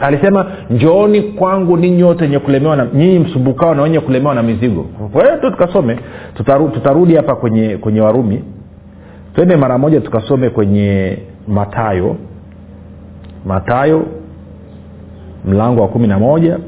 Alisema 0.00 0.46
njooni 0.70 1.22
kwangu 1.22 1.76
ninyi 1.76 2.02
wote 2.02 2.24
wenye 2.24 2.38
kulemewa 2.38 2.76
na 2.76 2.86
nyinyi 2.94 3.18
msumbukao 3.18 3.74
na 3.74 3.82
wenye 3.82 4.00
kulemewa 4.00 4.34
na 4.34 4.42
mizigo. 4.42 4.86
Tu 5.40 5.50
tukasome. 5.50 5.98
Tutaru, 6.34 6.68
tutarudi 6.68 7.14
hapa 7.16 7.34
kwenye 7.36 7.76
kwenye 7.76 8.00
warumi. 8.00 8.44
Twende 9.34 9.56
mara 9.56 9.78
moja 9.78 10.00
tukasome 10.00 10.50
kwenye 10.50 11.18
matayo 11.48 12.16
matayo 13.46 14.06
mlango 15.44 15.82
wa 15.82 15.88
kumi 15.88 16.06
na 16.06 16.18
moja 16.18 16.58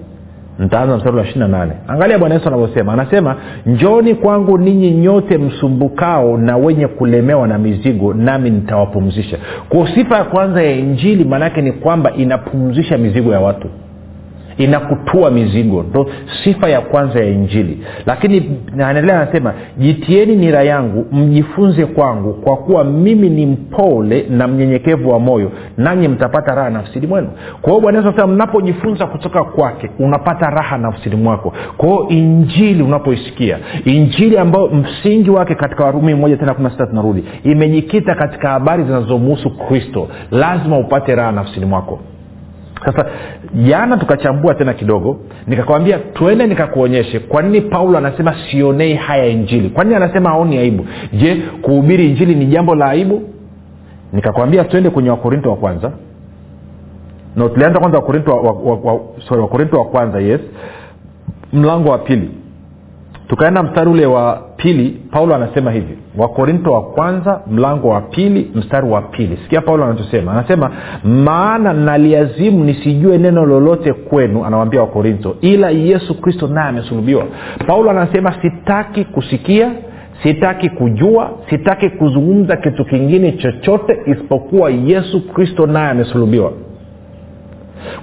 ntaanza 0.59 0.97
mstari 0.97 1.17
wa 1.17 1.23
ishiri 1.23 1.41
na 1.41 1.49
nane. 1.49 1.73
Angalia 1.89 2.19
bwana 2.19 2.35
yesu 2.35 2.49
anavyosema. 2.49 2.93
Anasema 2.93 3.37
njoni 3.67 4.15
kwangu 4.15 4.59
ninyi 4.59 4.91
nyote 4.91 5.39
msumbukao 5.39 6.39
na 6.39 6.57
wenye 6.57 6.87
kulemewa 6.87 7.49
na 7.49 7.59
mizigo 7.59 8.15
nami 8.15 8.51
nitawapumzisha. 8.51 9.39
Kwa 9.69 9.95
sifa 9.95 10.17
ya 10.17 10.25
kwanza 10.25 10.63
ya 10.63 10.71
injili 10.73 11.25
maanaake 11.25 11.63
ni 11.63 11.73
kwamba 11.73 12.13
inapumzisha 12.13 12.99
mizigo 12.99 13.33
ya 13.33 13.41
watu 13.41 13.69
inakutua 14.65 15.31
mizigo. 15.31 15.83
Ndo 15.91 16.07
sifa 16.45 16.69
ya 16.69 16.81
kwanza 16.81 17.21
ya 17.21 17.27
injili. 17.31 17.79
Lakini 18.07 18.59
naendelea 18.77 19.21
anasema 19.23 19.55
jitieni 19.79 20.37
nira 20.37 20.63
yangu 20.63 21.07
mjifunze 21.13 21.87
kwangu 21.87 22.33
kwa 22.33 22.57
kuwa 22.57 22.85
mimi 22.85 23.29
ni 23.31 23.47
mpole 23.47 24.27
na 24.31 24.49
mnyenyekevu 24.49 25.11
wa 25.11 25.19
moyo 25.21 25.53
nanyi 25.77 26.09
mtapata 26.09 26.55
raha 26.55 26.71
nafsini 26.71 27.07
mwenu. 27.07 27.29
Kwa 27.63 27.71
hiyo 27.73 27.81
bwana 27.83 27.99
yesu 27.99 28.27
mnapojifunza 28.29 29.07
kutoka 29.07 29.45
kwake 29.45 29.91
unapata 29.99 30.51
raha 30.51 30.79
nafsini 30.79 31.17
mwako. 31.17 31.53
Kwa 31.77 31.89
hiyo 31.89 32.09
injili 32.09 32.83
unapoisikia 32.83 33.59
injili 33.85 34.39
ambayo 34.39 34.69
msingi 34.69 35.31
wake 35.31 35.55
katika 35.55 35.85
warumi 35.85 36.15
moja 36.15 36.37
tena 36.37 36.55
kumi 36.55 36.65
na 36.65 36.71
sita 36.71 36.87
tunarudi 36.87 37.25
imejikita 37.45 38.15
katika 38.15 38.49
habari 38.51 38.85
zinazomuhusu 38.85 39.51
kristo. 39.51 40.09
Lazima 40.31 40.79
upate 40.79 41.15
raha 41.15 41.33
nafsini 41.33 41.67
mwako 41.67 41.99
sasa 42.85 43.07
jana 43.55 43.97
tukachambua 43.97 44.55
tena 44.55 44.73
kidogo 44.75 45.17
nikakwambia 45.47 45.99
twende 45.99 46.47
nikakuonyeshe 46.47 47.19
kwa 47.19 47.43
nini 47.43 47.61
paulo 47.61 47.99
anasema 47.99 48.35
sionei 48.51 48.95
haya 48.95 49.27
injili. 49.27 49.69
Kwa 49.69 49.85
nini 49.85 49.97
anasema 49.97 50.31
aoni 50.31 50.59
aibu? 50.59 50.87
Je 51.13 51.37
kuhubiri 51.63 52.07
injili 52.09 52.35
ni 52.35 52.47
jambo 52.47 52.75
la 52.75 52.87
aibu? 52.87 53.23
Nikakwambia 54.13 54.65
twende 54.65 54.91
kwenye 54.91 55.11
wakorinto 55.11 55.51
wa 55.51 55.57
kwanza. 55.57 55.93
No 57.37 57.49
tulianza 57.49 57.81
kwanza 57.81 57.99
wakorinto 57.99 58.31
wa, 58.31 58.53
wa, 58.53 58.93
wa, 58.93 59.01
sorry, 59.29 59.43
wakorinto 59.43 59.79
wa 59.79 59.85
kwanza 59.85 60.21
yes. 60.21 60.41
Mlango 61.53 61.91
wa 61.91 61.99
pili 61.99 62.31
tukaenda 63.31 63.63
mstari 63.63 63.91
ule 63.91 64.07
wa 64.07 64.43
pili 64.57 65.01
paulo 65.11 65.35
anasema 65.35 65.71
hivi. 65.71 65.99
Wakorinto 66.17 66.73
wa 66.73 66.83
kwanza 66.83 67.41
mlango 67.51 67.89
wa 67.89 68.01
pili 68.01 68.51
mstari 68.55 68.89
wa 68.89 69.03
pili. 69.03 69.39
Sikia 69.43 69.61
paulo 69.61 69.85
anachosema. 69.85 70.33
Anasema 70.33 70.71
maana 71.05 71.73
naliazimu 71.73 72.65
nisijue 72.65 73.19
neno 73.19 73.47
lolote 73.47 73.93
kwenu 73.93 74.45
anawambia 74.45 74.81
wakorinto 74.81 75.37
ila 75.41 75.71
yesu 75.71 76.21
kristo 76.21 76.47
naye 76.49 76.69
amesulubiwa. 76.69 77.25
Paulo 77.67 77.91
anasema 77.91 78.35
sitaki 78.43 79.05
kusikia 79.05 79.71
sitaki 80.23 80.69
kujua 80.71 81.31
sitaki 81.51 81.91
kuzungumza 81.91 82.57
kitu 82.57 82.85
kingine 82.85 83.33
chochote 83.33 83.99
isipokuwa 84.07 84.71
yesu 84.71 85.33
kristo 85.33 85.67
naye 85.67 85.91
amesulubiwa 85.91 86.53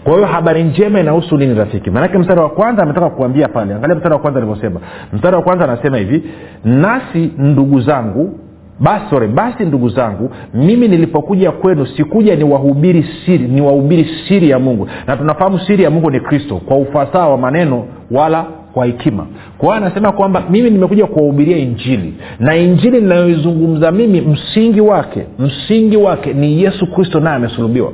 kwa 0.04 0.14
hiyo 0.14 0.26
habari 0.26 0.64
njema 0.64 1.00
inahusu 1.00 1.38
nini 1.38 1.54
rafiki? 1.54 1.92
Maanake 1.92 2.18
mstari 2.18 2.40
wa 2.42 2.50
kwanza 2.50 2.84
ametoka 2.84 3.10
kuambia 3.10 3.48
pale. 3.48 3.74
Angalia 3.74 3.96
mstari 3.96 4.14
wa 4.14 4.20
kwanza 4.20 4.40
alivyosema. 4.40 4.80
Mstari 5.14 5.36
wa 5.36 5.42
kwanza 5.42 5.64
anasema 5.64 5.98
hivi 5.98 6.24
nasi 6.66 7.32
ndugu 7.38 7.82
zangu 7.82 8.40
basi 8.80 9.06
sorry, 9.10 9.28
basi 9.28 9.66
ndugu 9.66 9.90
zangu 9.90 10.32
mimi 10.54 10.88
nilipokuja 10.88 11.52
kwenu 11.52 11.86
sikuja 11.86 12.36
niwahubiri 12.36 13.06
siri 13.26 13.48
niwahubiri 13.48 14.08
siri 14.28 14.50
ya 14.50 14.60
mungu. 14.60 14.88
Na 15.08 15.18
tunafahamu 15.18 15.60
siri 15.60 15.84
ya 15.84 15.90
mungu 15.90 16.12
ni 16.12 16.20
kristo 16.20 16.56
kwa 16.66 16.78
ufasaha 16.78 17.30
wa 17.30 17.38
maneno 17.38 17.86
wala 18.12 18.46
kwa 18.74 18.86
hekima. 18.86 19.26
Kwa 19.58 19.68
hiyo 19.76 19.86
anasema 19.86 20.12
kwamba 20.12 20.44
mimi 20.50 20.70
nimekuja 20.70 21.06
kuwahubiria 21.06 21.58
injili 21.58 22.14
na 22.40 22.56
injili 22.56 23.02
ninayoizungumza 23.02 23.92
mimi 23.92 24.22
msingi 24.22 24.82
wake 24.82 25.26
msingi 25.40 25.98
wake 25.98 26.34
ni 26.34 26.64
yesu 26.64 26.88
kristo 26.92 27.20
naye 27.20 27.36
amesulubiwa 27.36 27.92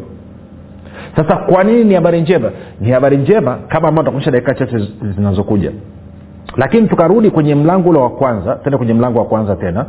sasa 1.15 1.36
kwa 1.36 1.63
nini 1.63 1.84
ni 1.84 1.93
habari 1.93 2.22
njema? 2.22 2.51
Ni 2.79 2.91
habari 2.91 3.17
njema 3.17 3.58
kama 3.67 3.88
ambao 3.88 4.03
takuonyesha 4.05 4.32
dakika 4.32 4.53
chache 4.55 4.88
zinazokuja. 5.15 5.72
Lakini 6.58 6.88
tukarudi 6.88 7.29
kwenye 7.32 7.55
mlango 7.55 7.89
ule 7.89 8.00
wa 8.00 8.10
kwanza 8.10 8.55
tena 8.55 8.77
kwenye 8.77 8.93
mlango 8.93 9.20
wa 9.20 9.25
kwanza 9.25 9.55
tena. 9.55 9.86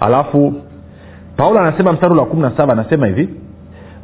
Alafu 0.00 0.52
paulo 1.36 1.60
anasema 1.60 1.92
mstari 1.92 2.12
ule 2.12 2.20
wa 2.20 2.26
kumi 2.26 2.42
na 2.42 2.50
saba 2.56 2.72
anasema 2.72 3.06
hivi 3.06 3.28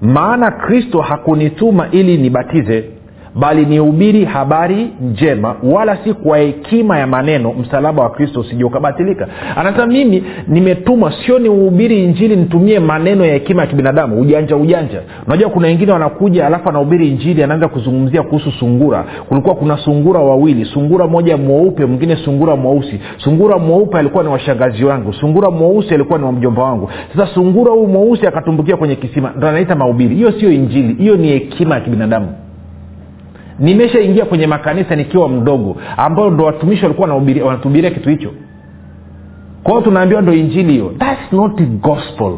maana 0.01 0.51
kristo 0.51 1.01
hakunituma 1.01 1.89
ili 1.91 2.17
nibatize 2.19 2.91
bali 3.35 3.67
nihubiri 3.67 4.25
habari 4.25 4.91
njema 5.13 5.57
wala 5.63 5.97
si 6.05 6.13
kwa 6.15 6.39
hekima 6.39 6.99
ya 6.99 7.07
maneno 7.07 7.53
msalaba 7.53 8.03
wa 8.03 8.11
kristo 8.11 8.41
usije 8.41 8.65
ukabatilika. 8.65 9.29
Anasema 9.57 9.87
mimi 9.87 10.25
nimetumwa 10.49 11.13
sio 11.27 11.39
ni 11.39 11.49
uhubiri 11.49 12.05
injili 12.05 12.37
nitumie 12.37 12.79
maneno 12.79 13.25
ya 13.25 13.33
hekima 13.33 13.63
ya 13.63 13.69
kibinadamu. 13.69 14.21
Ujanja 14.21 14.57
ujanja. 14.57 15.01
Unajua 15.27 15.51
kuna 15.51 15.67
wengine 15.69 15.93
wanakuja 15.93 16.47
alafu 16.47 16.69
anahubiri 16.69 17.09
injili 17.09 17.43
anaanza 17.43 17.69
kuzungumzia 17.69 18.23
kuhusu 18.23 18.53
sungura. 18.53 19.05
Kulikuwa 19.29 19.55
kuna 19.55 19.77
sungura 19.77 20.21
wawili 20.21 20.65
sungura 20.65 21.07
moja 21.07 21.37
mweupe 21.37 21.87
mwingine 21.87 22.17
sungura 22.17 22.57
mweusi. 22.57 23.01
Sungura 23.17 23.59
mweupe 23.59 23.99
alikuwa 23.99 24.25
ni 24.25 24.31
washangazi 24.31 24.85
wangu 24.85 25.13
sungura 25.13 25.51
mweusi 25.51 25.95
alikuwa 25.95 26.19
ni 26.19 26.25
wamjomba 26.25 26.63
wangu. 26.63 26.91
Sasa 27.17 27.35
sungura 27.35 27.73
huu 27.73 27.87
mweusi 27.87 28.27
akatumbukia 28.27 28.77
kwenye 28.77 28.97
kisima 28.97 29.33
ndo 29.37 29.49
anaita 29.49 29.75
mahubiri. 29.77 30.15
Hiyo 30.15 30.33
sio 30.33 30.53
injili 30.53 30.95
hiyo 30.95 31.17
ni 31.17 31.29
hekima 31.29 31.75
ya 31.75 31.81
kibinadamu 31.81 32.29
nimeshaingia 33.59 34.25
kwenye 34.25 34.47
makanisa 34.47 34.97
nikiwa 34.97 35.29
mdogo 35.29 35.77
ambao 35.97 36.31
ndo 36.31 36.45
watumishi 36.45 36.83
walikuwa 36.85 37.09
wanatuhubiria 37.45 37.91
kitu 37.91 38.09
hicho. 38.09 38.31
Kwao 39.63 39.81
tunaambiwa 39.81 40.23
ndo 40.23 40.33
injili 40.33 40.73
hiyo. 40.73 40.93
Thats 40.99 41.33
not 41.33 41.61
gospel. 41.63 42.33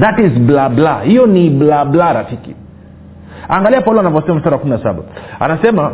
That 0.00 0.18
is 0.18 0.32
bla 0.32 0.68
bla. 0.68 1.00
Hiyo 1.00 1.26
ni 1.26 1.50
bla 1.50 1.84
bla 1.84 2.12
rafiki. 2.12 2.54
Angalia 3.48 3.80
paulo 3.80 4.00
anavyosema 4.00 4.34
mstari 4.34 4.52
wa 4.54 4.58
kumi 4.60 4.72
na 4.72 4.82
saba. 4.82 5.02
Anasema 5.40 5.92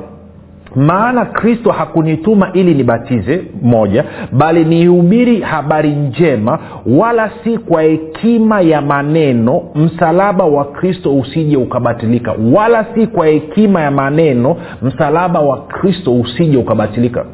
maana 0.76 1.24
kristo 1.24 1.70
hakunituma 1.72 2.50
ili 2.52 2.74
nibatize 2.74 3.44
moja 3.62 4.04
bali 4.32 4.64
nihubiri 4.64 5.40
habari 5.40 5.90
njema 5.90 6.58
wala 6.86 7.30
si 7.44 7.58
kwa 7.58 7.82
hekima 7.82 8.60
ya 8.60 8.80
maneno 8.80 9.62
msalaba 9.74 10.44
wa 10.44 10.64
kristo 10.64 11.16
usije 11.18 11.56
ukabatilika. 11.56 12.34
Wala 12.52 12.86
si 12.94 13.06
kwa 13.06 13.26
hekima 13.26 13.80
ya 13.80 13.90
maneno 13.90 14.56
msalaba 14.82 15.40
wa 15.40 15.60
kristo 15.66 16.14
usije 16.14 16.56
ukabatilika 16.56 17.24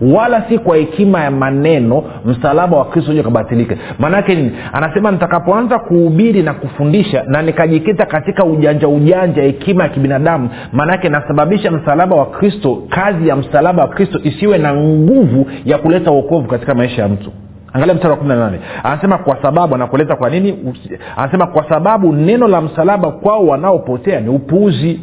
wala 0.00 0.42
si 0.48 0.58
kwa 0.58 0.76
hekima 0.76 1.20
ya 1.20 1.30
maneno 1.30 2.04
msalaba 2.24 2.76
wa 2.76 2.84
kristo 2.84 3.10
uja 3.10 3.20
ukabatilike. 3.20 3.76
Maanaake 3.98 4.34
nini? 4.34 4.52
Anasema 4.72 5.10
nitakapoanza 5.10 5.78
kuhubiri 5.78 6.42
na 6.42 6.54
kufundisha 6.54 7.22
na 7.28 7.42
nikajikita 7.42 8.06
katika 8.06 8.44
ujanja 8.44 8.88
ujanja 8.88 9.42
hekima 9.42 9.82
ya 9.82 9.88
kibinadamu 9.88 10.48
maanaake 10.72 11.08
nasababisha 11.08 11.70
msalaba 11.70 12.16
wa 12.16 12.26
kristo 12.26 12.82
kazi 12.88 13.28
ya 13.28 13.36
msalaba 13.36 13.82
wa 13.82 13.88
kristo 13.88 14.20
isiwe 14.24 14.58
na 14.58 14.74
nguvu 14.74 15.46
ya 15.64 15.78
kuleta 15.78 16.10
uokovu 16.12 16.48
katika 16.48 16.74
maisha 16.74 17.02
ya 17.02 17.08
mtu. 17.08 17.32
Angalia 17.72 17.94
mstari 17.94 18.10
wa 18.10 18.16
kumi 18.16 18.28
na 18.30 18.36
nane. 18.36 18.60
Anasema 18.82 19.18
kwa 19.18 19.42
sababu 19.42 19.74
anakueleza 19.74 20.16
kwa 20.16 20.30
nini? 20.30 20.74
Anasema 21.16 21.46
kwa 21.46 21.68
sababu 21.68 22.12
neno 22.12 22.48
la 22.48 22.60
msalaba 22.60 23.10
kwao 23.10 23.46
wanaopotea 23.46 24.20
ni 24.20 24.28
upuuzi 24.28 25.00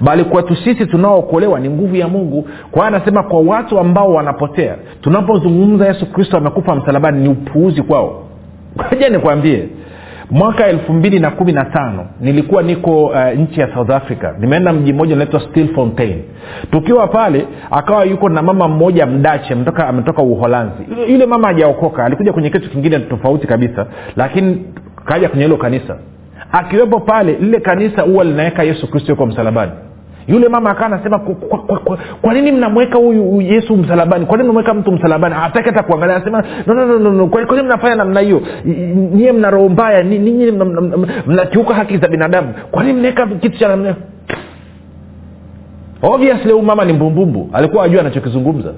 bali 0.00 0.24
kwetu 0.24 0.56
sisi 0.56 0.86
tunaookolewa 0.86 1.60
ni 1.60 1.68
nguvu 1.70 1.96
ya 1.96 2.08
mungu. 2.08 2.48
Kwa 2.70 2.86
anasema 2.86 3.22
kwa 3.22 3.40
watu 3.40 3.78
ambao 3.78 4.12
wanapotea 4.12 4.76
tunapozungumza 5.00 5.86
yesu 5.86 6.06
kristo 6.12 6.36
amekufa 6.36 6.74
msalabani 6.74 7.22
ni 7.22 7.28
upuuzi 7.28 7.82
kwao. 7.82 8.22
Ja 9.00 9.08
nikwambie 9.08 9.68
mwaka 10.30 10.66
elfu 10.66 10.92
mbili 10.92 11.18
na 11.18 11.30
kumi 11.30 11.52
na 11.52 11.64
tano 11.64 12.06
nilikuwa 12.20 12.62
niko 12.62 13.06
uh, 13.06 13.16
nchi 13.38 13.60
ya 13.60 13.74
south 13.74 13.90
africa. 13.90 14.34
Nimeenda 14.38 14.72
mji 14.72 14.92
mmoja 14.92 15.14
unaitwa 15.14 15.40
still 15.40 15.74
fontain 15.74 16.22
tukiwa 16.70 17.08
pale 17.08 17.46
akawa 17.70 18.04
yuko 18.04 18.28
na 18.28 18.42
mama 18.42 18.68
mmoja 18.68 19.06
mdache 19.06 19.52
ametoka, 19.52 19.88
ametoka 19.88 20.22
uholanzi. 20.22 20.82
Yule 21.08 21.26
mama 21.26 21.48
hajaokoka 21.48 22.04
alikuja 22.04 22.32
kwenye 22.32 22.50
kitu 22.50 22.70
kingine 22.70 22.98
tofauti 22.98 23.46
kabisa 23.46 23.86
lakini 24.16 24.64
kaja 25.04 25.28
kwenye 25.28 25.44
hilo 25.44 25.56
kanisa 25.56 25.96
akiwepo 26.52 27.00
pale 27.00 27.32
lile 27.40 27.60
kanisa 27.60 28.02
huwa 28.02 28.24
linaweka 28.24 28.62
yesu 28.62 28.90
kristo 28.90 29.12
yuko 29.12 29.26
msalabani. 29.26 29.72
Yule 30.28 30.48
mama 30.48 30.70
akaa 30.70 30.86
anasema 30.86 31.18
kwa, 31.18 31.34
kwa, 31.34 31.58
kwa, 31.58 31.78
kwa, 31.78 31.98
kwa 32.22 32.34
nini 32.34 32.52
mnamweka 32.52 32.98
huyu 32.98 33.40
yesu 33.40 33.76
msalabani? 33.76 34.26
Kwa 34.26 34.36
nini 34.36 34.44
mnamweka 34.48 34.74
mtu 34.74 34.92
msalabani? 34.92 35.34
Hataki 35.34 35.68
hata 35.68 35.82
kuangalia 35.82 36.16
anasema 36.16 36.44
no, 36.66 36.74
no, 36.74 36.86
no, 36.86 36.98
no, 36.98 37.12
no. 37.12 37.26
kwa 37.26 37.44
nini 37.44 37.62
mnafanya 37.62 37.94
namna 37.94 38.20
hiyo? 38.20 38.42
Nyie 39.14 39.32
mna 39.32 39.50
roho 39.50 39.68
mbaya. 39.68 40.02
Ninyi 40.02 40.52
mnakiuka 41.26 41.74
haki 41.74 41.98
za 41.98 42.08
binadamu. 42.08 42.54
Kwa 42.70 42.82
nini 42.84 42.98
mnaweka 42.98 43.26
kitu 43.26 43.58
cha 43.58 43.68
namna 43.68 43.94
obviously 46.02 46.52
huyu 46.52 46.64
mama 46.64 46.84
ni 46.84 46.92
mbumbumbu. 46.92 47.50
Alikuwa 47.52 47.84
ajua 47.84 48.00
anachokizungumza. 48.00 48.74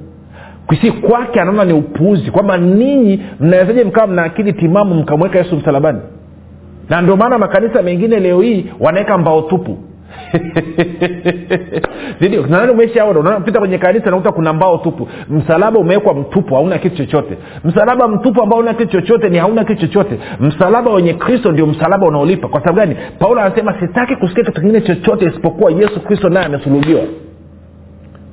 Si 0.83 0.91
kwake 0.93 1.41
anaona 1.41 1.65
ni 1.65 1.73
upuuzi 1.73 2.31
kwamba 2.31 2.57
ninyi 2.57 3.23
mnawezaje 3.41 3.85
mkawa 3.85 4.07
mna 4.07 4.23
akili 4.23 4.53
timamu 4.53 4.95
mkamweka 4.95 5.39
yesu 5.39 5.57
msalabani 5.57 5.99
na 6.89 7.03
ndio 7.03 7.17
maana 7.17 7.39
makanisa 7.39 7.83
mengine 7.83 8.21
leo 8.21 8.41
hii 8.41 8.67
wanaweka 8.81 9.19
mbao 9.19 9.43
tupu. 9.43 9.79
Unapita 13.21 13.59
kwenye 13.59 13.79
kanisa 13.79 14.11
nakuta 14.11 14.33
kuna 14.33 14.53
mbao 14.53 14.79
tupu. 14.79 15.09
Msalaba 15.31 15.79
umewekwa 15.79 16.15
mtupu 16.15 16.55
hauna 16.55 16.79
kitu 16.79 16.97
chochote. 16.97 17.39
Msalaba 17.65 18.09
mtupu 18.09 18.43
ambao 18.43 18.59
hauna 18.59 18.75
kitu 18.75 18.93
chochote 18.93 19.29
ni 19.29 19.39
hauna 19.39 19.65
kitu 19.65 19.81
chochote. 19.81 20.19
Msalaba 20.41 20.91
wenye 20.91 21.15
kristo 21.15 21.53
ndio 21.53 21.67
msalaba 21.67 22.07
unaolipa. 22.07 22.49
Kwa 22.49 22.61
sababu 22.61 22.79
gani? 22.79 22.97
Paulo 23.19 23.41
anasema 23.41 23.81
sitaki 23.81 24.17
kusikia 24.17 24.45
kitu 24.45 24.61
kingine 24.61 24.81
chochote 24.81 25.25
isipokuwa 25.25 25.73
yesu 25.73 26.01
kristo 26.01 26.29
naye 26.29 26.47
amesulubiwa 26.47 27.03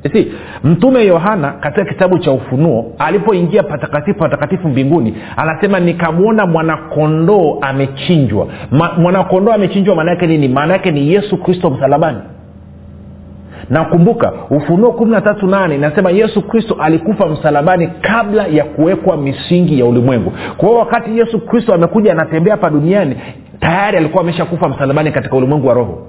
si 0.04 0.32
mtume 0.64 1.06
yohana 1.06 1.52
katika 1.52 1.86
kitabu 1.86 2.20
cha 2.20 2.32
ufunuo 2.32 2.86
alipoingia 3.00 3.64
patakatifu 3.64 4.20
patakatifu 4.20 4.68
mbinguni 4.68 5.16
anasema 5.38 5.80
nikamwona 5.80 6.46
mwanakondoo 6.46 7.58
amechinjwa. 7.62 8.48
Ma, 8.72 8.92
mwanakondoo 8.98 9.52
amechinjwa 9.54 9.96
maana 9.96 10.12
yake 10.12 10.28
nini? 10.28 10.48
Maana 10.48 10.74
yake 10.74 10.92
ni 10.92 11.14
yesu 11.14 11.38
kristo 11.38 11.70
msalabani. 11.70 12.18
Nakumbuka 13.70 14.34
ufunuo 14.50 14.92
kumi 14.92 15.12
na 15.12 15.22
tatu 15.22 15.50
inasema 15.76 16.12
yesu 16.12 16.42
kristo 16.42 16.76
alikufa 16.80 17.26
msalabani 17.26 17.88
kabla 18.02 18.48
ya 18.48 18.64
kuwekwa 18.64 19.18
misingi 19.18 19.80
ya 19.80 19.86
ulimwengu. 19.86 20.34
Kwa 20.58 20.70
hiyo 20.70 20.80
wakati 20.80 21.18
yesu 21.20 21.40
kristo 21.40 21.74
amekuja 21.74 22.12
anatembea 22.12 22.54
hapa 22.54 22.70
duniani 22.70 23.16
tayari 23.60 23.98
alikuwa 23.98 24.24
ameshakufa 24.24 24.70
msalabani 24.70 25.12
katika 25.12 25.36
ulimwengu 25.36 25.68
wa 25.68 25.74
roho 25.74 26.08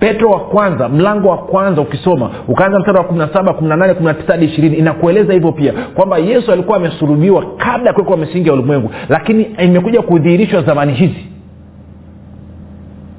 petro 0.00 0.30
wa 0.30 0.40
kwanza 0.40 0.88
mlango 0.88 1.28
wa 1.28 1.38
kwanza 1.38 1.80
ukisoma 1.82 2.30
ukaanza 2.48 2.78
mstari 2.78 2.98
wa 2.98 3.04
kumi 3.04 3.18
na 3.18 3.28
saba 3.32 3.52
kumi 3.52 3.68
na 3.68 3.76
nane 3.76 3.94
kumi 3.94 4.06
na 4.06 4.14
tisa 4.14 4.32
hadi 4.32 4.44
ishirini 4.44 4.76
inakueleza 4.76 5.32
hivyo 5.32 5.52
pia 5.52 5.72
kwamba 5.94 6.18
yesu 6.18 6.52
alikuwa 6.52 6.76
amesurubiwa 6.76 7.44
kabla 7.56 7.86
ya 7.86 7.92
kuwekwa 7.94 8.16
misingi 8.16 8.48
ya 8.48 8.54
ulimwengu 8.54 8.90
lakini 9.08 9.42
imekuja 9.42 10.02
kudhihirishwa 10.02 10.62
zamani 10.62 10.92
hizi. 10.92 11.26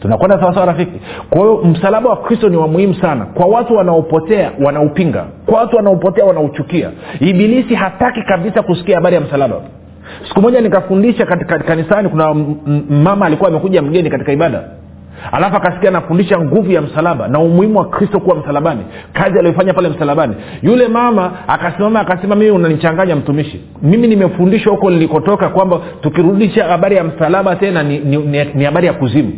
Tunakwenda 0.01 0.39
sawasawa 0.39 0.65
rafiki? 0.65 0.91
Kwa 1.29 1.39
hiyo 1.41 1.57
msalaba 1.63 2.09
wa 2.09 2.17
kristo 2.17 2.49
ni 2.49 2.57
wa 2.57 2.67
muhimu 2.67 2.95
sana. 2.95 3.25
Kwa 3.25 3.45
watu 3.45 3.75
wanaopotea 3.75 4.51
wanaupinga. 4.65 5.25
Kwa 5.45 5.59
watu 5.59 5.75
wanaopotea 5.75 6.25
wanauchukia. 6.25 6.91
Ibilisi 7.19 7.75
hataki 7.75 8.21
kabisa 8.21 8.61
kusikia 8.61 8.95
habari 8.95 9.15
ya 9.15 9.21
msalaba. 9.21 9.55
Siku 10.27 10.41
moja 10.41 10.61
nikafundisha 10.61 11.25
katika 11.25 11.59
kanisani 11.59 12.09
kuna 12.09 12.33
mama 12.89 13.25
alikuwa 13.25 13.49
amekuja 13.49 13.81
mgeni 13.81 14.09
katika 14.09 14.31
ibada 14.31 14.63
alafu 15.31 15.55
akasikia 15.55 15.89
anafundisha 15.89 16.39
nguvu 16.39 16.71
ya 16.71 16.81
msalaba 16.81 17.27
na 17.27 17.39
umuhimu 17.39 17.79
wa 17.79 17.85
kristo 17.89 18.19
kuwa 18.19 18.35
msalabani 18.35 18.81
kazi 19.13 19.37
aliyoifanya 19.39 19.73
pale 19.73 19.89
msalabani. 19.89 20.35
Yule 20.61 20.87
mama 20.87 21.31
akasimama 21.47 21.99
akasema 21.99 22.35
mimi 22.35 22.51
unanichanganya 22.51 23.15
mtumishi. 23.15 23.61
Mimi 23.81 24.07
nimefundishwa 24.07 24.71
huko 24.73 24.89
nilikotoka 24.89 25.49
kwamba 25.49 25.79
tukirudisha 26.01 26.65
habari 26.65 26.95
ya 26.95 27.03
msalaba 27.03 27.55
tena 27.55 27.83
ni, 27.83 27.99
ni, 27.99 28.17
ni, 28.17 28.45
ni 28.53 28.63
habari 28.63 28.87
ya 28.87 28.93
kuzimu. 28.93 29.31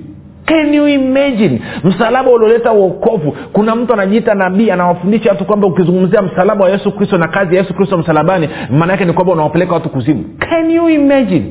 Can 0.46 0.74
you 0.74 0.88
imagine? 0.88 1.62
Msalaba 1.84 2.32
ulioleta 2.32 2.72
uokovu 2.72 3.36
kuna 3.54 3.76
mtu 3.76 3.94
anajiita 3.94 4.34
nabii 4.36 4.70
anawafundisha 4.72 5.30
watu 5.30 5.46
kwamba 5.46 5.68
ukizungumzia 5.68 6.22
msalaba 6.22 6.64
wa 6.66 6.72
yesu 6.72 6.92
kristo 6.92 7.18
na 7.18 7.28
kazi 7.28 7.56
ya 7.56 7.62
yesu 7.62 7.74
kristo 7.74 7.98
msalabani 7.98 8.50
maana 8.72 8.94
yake 8.94 9.06
ni 9.06 9.14
kwamba 9.14 9.34
unawapeleka 9.34 9.74
watu 9.74 9.90
kuzimu. 9.90 10.24
Can 10.40 10.72
you 10.72 10.90
imagine? 10.90 11.46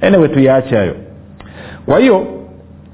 Anyway 0.00 0.28
tuyaache 0.28 0.76
hayo. 0.76 0.94
Kwa 1.86 1.98
hiyo 1.98 2.26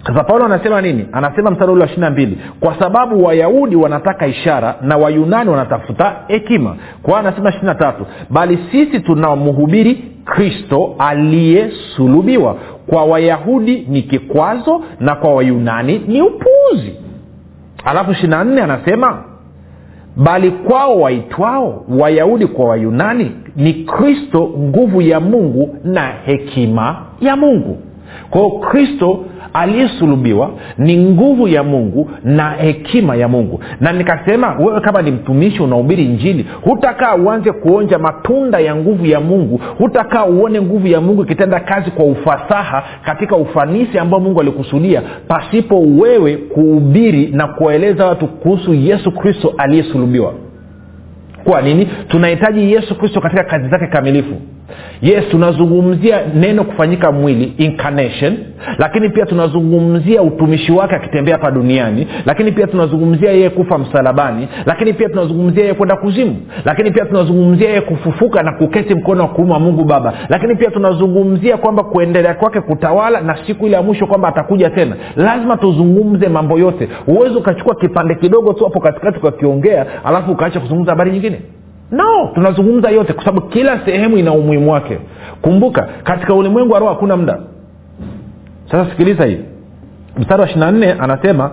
sasa 0.07 0.25
paulo 0.25 0.45
anasema 0.45 0.81
nini? 0.81 1.07
Anasema 1.13 1.51
mstari 1.51 1.73
ule 1.73 1.81
wa 1.81 1.87
ishiri 1.87 2.01
na 2.01 2.11
mbili 2.11 2.39
kwa 2.61 2.79
sababu 2.79 3.25
wayahudi 3.25 3.77
wanataka 3.77 4.27
ishara 4.27 4.75
na 4.83 4.97
wayunani 4.97 5.51
wanatafuta 5.51 6.17
hekima. 6.29 6.77
Kwa 7.03 7.15
hiyo 7.15 7.29
anasema 7.29 7.49
ishiri 7.51 7.67
na 7.67 7.75
tatu 7.75 8.07
bali 8.31 8.59
sisi 8.73 9.01
tunamhubiri 9.01 9.95
kristo 10.25 10.95
aliyesulubiwa. 10.99 12.57
Kwa 12.87 13.05
wayahudi 13.05 13.87
ni 13.89 14.03
kikwazo 14.03 14.83
na 15.01 15.15
kwa 15.15 15.35
wayunani 15.35 15.99
ni 16.09 16.23
upuuzi. 16.23 16.93
Alafu 17.85 18.11
ishiri 18.11 18.29
na 18.29 18.45
nne 18.45 18.63
anasema 18.63 19.23
bali 20.17 20.51
kwao 20.51 21.01
waitwao 21.01 21.85
wayahudi 21.89 22.47
kwa 22.47 22.65
wayunani 22.65 23.33
ni 23.57 23.75
kristo 23.75 24.51
nguvu 24.59 25.03
ya 25.03 25.21
mungu 25.21 25.77
na 25.85 26.07
hekima 26.25 26.97
ya 27.21 27.37
mungu. 27.37 27.79
Kwao 28.31 28.51
kristo 28.51 29.25
aliyesulubiwa 29.53 30.51
ni 30.79 30.97
nguvu 30.97 31.49
ya 31.49 31.63
mungu 31.63 32.11
na 32.25 32.51
hekima 32.51 33.17
ya 33.17 33.29
mungu. 33.29 33.61
Na 33.81 33.93
nikasema 33.93 34.55
wewe 34.59 34.81
kama 34.81 35.03
ni 35.03 35.11
mtumishi 35.11 35.63
unahubiri 35.63 36.05
njili 36.09 36.47
hutakaa 36.63 37.15
uanze 37.15 37.53
kuonja 37.53 37.99
matunda 37.99 38.59
ya 38.61 38.77
nguvu 38.77 39.07
ya 39.07 39.21
mungu. 39.21 39.61
Hutakaa 39.79 40.25
uone 40.25 40.61
nguvu 40.63 40.87
ya 40.87 41.01
mungu 41.01 41.23
ikitenda 41.23 41.61
kazi 41.61 41.91
kwa 41.91 42.05
ufasaha 42.05 42.83
katika 43.05 43.37
ufanisi 43.37 43.99
ambao 43.99 44.21
mungu 44.21 44.41
alikusudia 44.41 45.03
pasipo 45.29 45.81
wewe 45.81 46.37
kuhubiri 46.37 47.27
na 47.27 47.47
kuwaeleza 47.47 48.07
watu 48.07 48.27
kuhusu 48.27 48.75
yesu 48.75 49.13
kristo 49.13 49.55
aliyesulubiwa. 49.59 50.35
Kwa 51.45 51.63
nini? 51.63 51.89
Tunahitaji 52.09 52.73
yesu 52.73 52.95
kristo 52.99 53.21
katika 53.21 53.45
kazi 53.45 53.69
zake 53.69 53.87
kamilifu 53.87 54.35
yes 55.03 55.25
tunazungumzia 55.31 56.21
neno 56.35 56.65
kufanyika 56.65 57.13
mwili 57.13 57.45
incarnation 57.59 58.37
lakini 58.79 59.09
pia 59.09 59.27
tunazungumzia 59.27 60.23
utumishi 60.23 60.73
wake 60.73 60.95
akitembea 60.95 61.35
hapa 61.35 61.51
duniani 61.51 62.07
lakini 62.27 62.53
pia 62.53 62.67
tunazungumzia 62.67 63.31
yeye 63.31 63.51
kufa 63.51 63.79
msalabani 63.79 64.49
lakini 64.67 64.93
pia 64.93 65.09
tunazungumzia 65.09 65.63
yeye 65.63 65.75
kwenda 65.75 65.97
kuzimu 65.97 66.37
lakini 66.65 66.91
pia 66.91 67.05
tunazungumzia 67.05 67.69
yeye 67.69 67.81
kufufuka 67.81 68.43
na 68.43 68.53
kuketi 68.53 68.95
mkono 68.95 69.23
wa 69.23 69.29
kuuma 69.29 69.59
mungu 69.59 69.85
baba 69.85 70.13
lakini 70.29 70.55
pia 70.57 70.71
tunazungumzia 70.71 71.57
kwamba 71.57 71.83
kuendelea 71.85 72.35
kwake 72.35 72.61
kutawala 72.61 73.21
na 73.21 73.39
siku 73.47 73.67
ile 73.67 73.77
ya 73.77 73.83
mwisho 73.83 74.07
kwamba 74.07 74.29
atakuja 74.29 74.71
tena. 74.71 74.97
Lazima 75.17 75.57
tuzungumze 75.57 76.29
mambo 76.29 76.59
yote. 76.59 76.89
Huwezi 77.07 77.35
ukachukua 77.37 77.75
kipande 77.75 78.15
kidogo 78.15 78.53
tu 78.53 78.65
hapo 78.65 78.81
katikati 78.81 79.19
ukakiongea 79.19 79.87
alafu 80.05 80.33
ukaacha 80.33 80.61
kuzungumza 80.61 80.91
habari 80.93 81.11
nyingine 81.11 81.41
no. 81.93 82.31
Tunazungumza 82.35 82.91
yote 82.91 83.13
kwa 83.13 83.25
sababu 83.25 83.47
kila 83.47 83.85
sehemu 83.85 84.19
ina 84.19 84.33
umuhimu 84.33 84.73
wake. 84.73 84.99
Kumbuka 85.43 85.89
katika 86.05 86.35
ulimwengu 86.35 86.73
wa 86.73 86.79
roho 86.79 86.93
hakuna 86.93 87.17
muda. 87.17 87.39
Sasa 88.71 88.91
sikiliza 88.91 89.25
hii. 89.25 89.39
Mstari 90.19 90.43
wa 90.43 90.49
ishiri 90.49 90.71
nne 90.73 90.93
anasema 90.93 91.51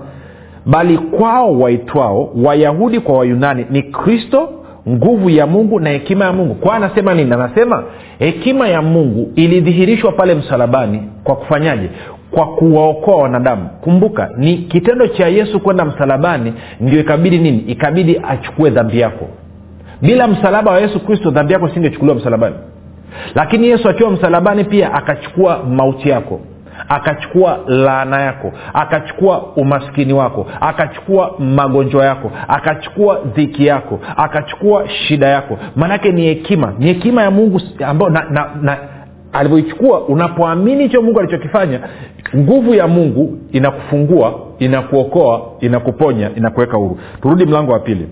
bali 0.66 0.98
kwao 0.98 1.60
waitwao 1.60 2.32
wayahudi 2.44 3.00
kwa 3.00 3.18
wayunani 3.18 3.66
ni 3.70 3.82
kristo 3.84 4.50
nguvu 4.90 5.30
ya 5.30 5.48
mungu 5.48 5.80
na 5.80 5.90
hekima 5.90 6.26
ya 6.26 6.34
mungu. 6.34 6.56
Kwa 6.56 6.76
anasema 6.76 7.14
nini? 7.14 7.34
Anasema 7.34 7.84
hekima 8.20 8.68
ya 8.68 8.82
mungu 8.82 9.32
ilidhihirishwa 9.36 10.12
pale 10.12 10.36
msalabani 10.36 11.04
kwa 11.24 11.36
kufanyaje? 11.36 11.90
Kwa 12.32 12.46
kuwaokoa 12.46 13.16
wanadamu. 13.16 13.70
Kumbuka 13.82 14.30
ni 14.38 14.58
kitendo 14.58 15.08
cha 15.08 15.28
yesu 15.28 15.60
kwenda 15.60 15.86
msalabani 15.86 16.54
ndio 16.80 17.00
ikabidi 17.00 17.38
nini? 17.38 17.58
Ikabidi 17.58 18.22
achukue 18.30 18.70
dhambi 18.70 19.00
yako 19.00 19.28
bila 20.02 20.28
msalaba 20.28 20.72
wa 20.72 20.80
yesu 20.80 21.00
kristo 21.00 21.30
dhambi 21.32 21.54
yako 21.54 21.70
singechukuliwa 21.70 22.16
msalabani. 22.18 22.56
Lakini 23.36 23.68
yesu 23.68 23.90
akiwa 23.90 24.12
msalabani 24.12 24.64
pia 24.64 24.94
akachukua 24.94 25.64
mauti 25.64 26.10
yako 26.10 26.40
akachukua 26.90 27.60
laana 27.68 28.22
yako 28.22 28.52
akachukua 28.74 29.42
umaskini 29.56 30.14
wako 30.14 30.48
akachukua 30.62 31.36
magonjwa 31.40 32.06
yako 32.06 32.32
akachukua 32.48 33.20
dhiki 33.36 33.66
yako 33.66 34.00
akachukua 34.18 34.90
shida 34.90 35.28
yako. 35.28 35.58
Maanake 35.76 36.12
ni 36.12 36.22
hekima 36.22 36.74
ni 36.80 36.86
hekima 36.88 37.22
ya 37.24 37.32
mungu 37.32 37.62
ambayo 37.86 38.12
na, 38.12 38.24
na, 38.30 38.50
na 38.62 38.78
alivyoichukua 39.34 40.02
unapoamini 40.02 40.84
hicho 40.84 41.02
mungu 41.02 41.20
alichokifanya 41.20 41.80
nguvu 42.36 42.74
ya 42.74 42.88
mungu 42.88 43.38
inakufungua 43.52 44.40
inakuokoa 44.60 45.42
inakuponya 45.60 46.32
inakuweka 46.36 46.78
huru. 46.78 47.00
Turudi 47.22 47.46
mlango 47.46 47.72
wa 47.72 47.80
pili 47.80 48.08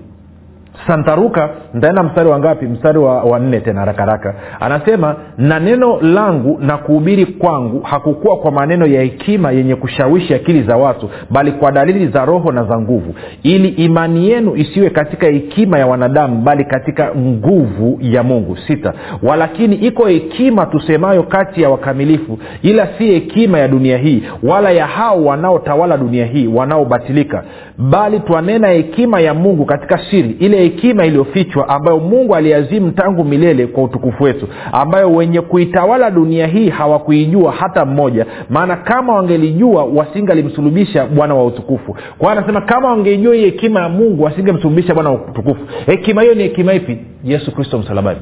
santaruka 0.87 1.49
ntaenda 1.73 2.03
mstari 2.03 2.29
wa 2.29 2.39
ngapi? 2.39 2.65
Mstari 2.65 2.99
wa, 2.99 3.23
wa 3.23 3.39
nne 3.39 3.59
tena 3.59 3.79
haraka 3.79 4.01
haraka. 4.05 4.35
Anasema 4.59 5.15
na 5.37 5.59
neno 5.59 6.01
langu 6.01 6.57
na 6.61 6.77
kuhubiri 6.77 7.25
kwangu 7.25 7.79
hakukuwa 7.81 8.37
kwa 8.37 8.51
maneno 8.51 8.85
ya 8.85 9.01
hekima 9.01 9.51
yenye 9.51 9.75
kushawishi 9.75 10.33
akili 10.33 10.63
za 10.63 10.77
watu 10.77 11.09
bali 11.29 11.51
kwa 11.51 11.71
dalili 11.71 12.07
za 12.07 12.25
roho 12.25 12.51
na 12.51 12.63
za 12.63 12.79
nguvu. 12.79 13.15
Ili 13.43 13.67
imani 13.69 14.29
yenu 14.29 14.55
isiwe 14.55 14.89
katika 14.89 15.27
hekima 15.27 15.79
ya 15.79 15.87
wanadamu 15.87 16.41
bali 16.41 16.65
katika 16.65 17.15
nguvu 17.15 17.97
ya 18.01 18.23
mungu. 18.23 18.57
Sita. 18.67 18.93
Walakini 19.23 19.75
iko 19.75 20.05
hekima 20.07 20.65
tusemayo 20.65 21.23
kati 21.23 21.61
ya 21.61 21.69
wakamilifu 21.69 22.39
ila 22.61 22.87
si 22.97 23.05
hekima 23.11 23.59
ya 23.59 23.67
dunia 23.67 23.97
hii 23.97 24.23
wala 24.43 24.71
ya 24.71 24.87
hao 24.87 25.25
wanaotawala 25.25 25.97
dunia 25.97 26.25
hii 26.25 26.47
wanaobatilika. 26.47 27.43
Bali 27.77 28.19
twanena 28.19 28.67
hekima 28.67 29.19
ya 29.19 29.33
mungu 29.33 29.65
katika 29.65 29.97
siri 30.11 30.29
ile 30.39 30.57
hekima 30.65 31.05
iliyofichwa 31.05 31.69
ambayo 31.69 31.99
mungu 31.99 32.35
aliazimu 32.35 32.91
tangu 32.91 33.23
milele 33.23 33.67
kwa 33.67 33.83
utukufu 33.83 34.23
wetu 34.23 34.47
ambayo 34.71 35.11
wenye 35.13 35.41
kuitawala 35.41 36.11
dunia 36.11 36.47
hii 36.47 36.69
hawakuijua 36.69 37.51
hata 37.51 37.85
mmoja. 37.85 38.25
Maana 38.49 38.75
kama 38.75 39.13
wangelijua 39.15 39.83
wasingalimsulubisha 39.85 41.05
bwana 41.05 41.35
wa 41.35 41.45
utukufu. 41.45 41.95
Kwa 42.17 42.31
anasema 42.31 42.61
kama 42.61 42.89
wangeijua 42.89 43.35
hii 43.35 43.41
hekima 43.45 43.79
ya 43.81 43.89
mungu 43.89 44.23
wasingemsulubisha 44.23 44.93
bwana 44.93 45.09
wa 45.11 45.15
utukufu. 45.29 45.61
Hekima 45.85 46.21
hiyo 46.21 46.33
ni 46.35 46.43
hekima 46.43 46.73
ipi? 46.73 46.97
Yesu 47.23 47.51
kristo 47.55 47.77
msalabani. 47.79 48.19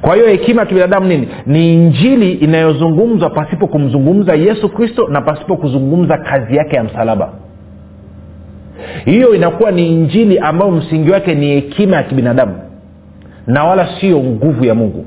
Kwa 0.00 0.14
hiyo 0.14 0.26
hekima 0.28 0.60
ya 0.62 0.66
kibinadamu 0.66 1.06
nini? 1.06 1.28
Ni 1.46 1.74
injili 1.74 2.32
inayozungumzwa 2.32 3.30
pasipo 3.30 3.66
kumzungumza 3.66 4.34
yesu 4.34 4.68
kristo 4.68 5.08
na 5.08 5.20
pasipo 5.20 5.56
kuzungumza 5.56 6.18
kazi 6.18 6.56
yake 6.56 6.76
ya 6.76 6.84
msalaba 6.84 7.32
hiyo 9.06 9.34
inakuwa 9.34 9.70
ni 9.70 9.88
injili 9.88 10.38
ambayo 10.38 10.70
msingi 10.70 11.10
wake 11.10 11.34
ni 11.34 11.46
hekima 11.46 11.96
ya 11.96 12.02
kibinadamu. 12.02 12.58
Na 13.46 13.64
wala 13.64 13.88
sio 14.00 14.18
nguvu 14.20 14.64
ya 14.64 14.74
mungu. 14.74 15.06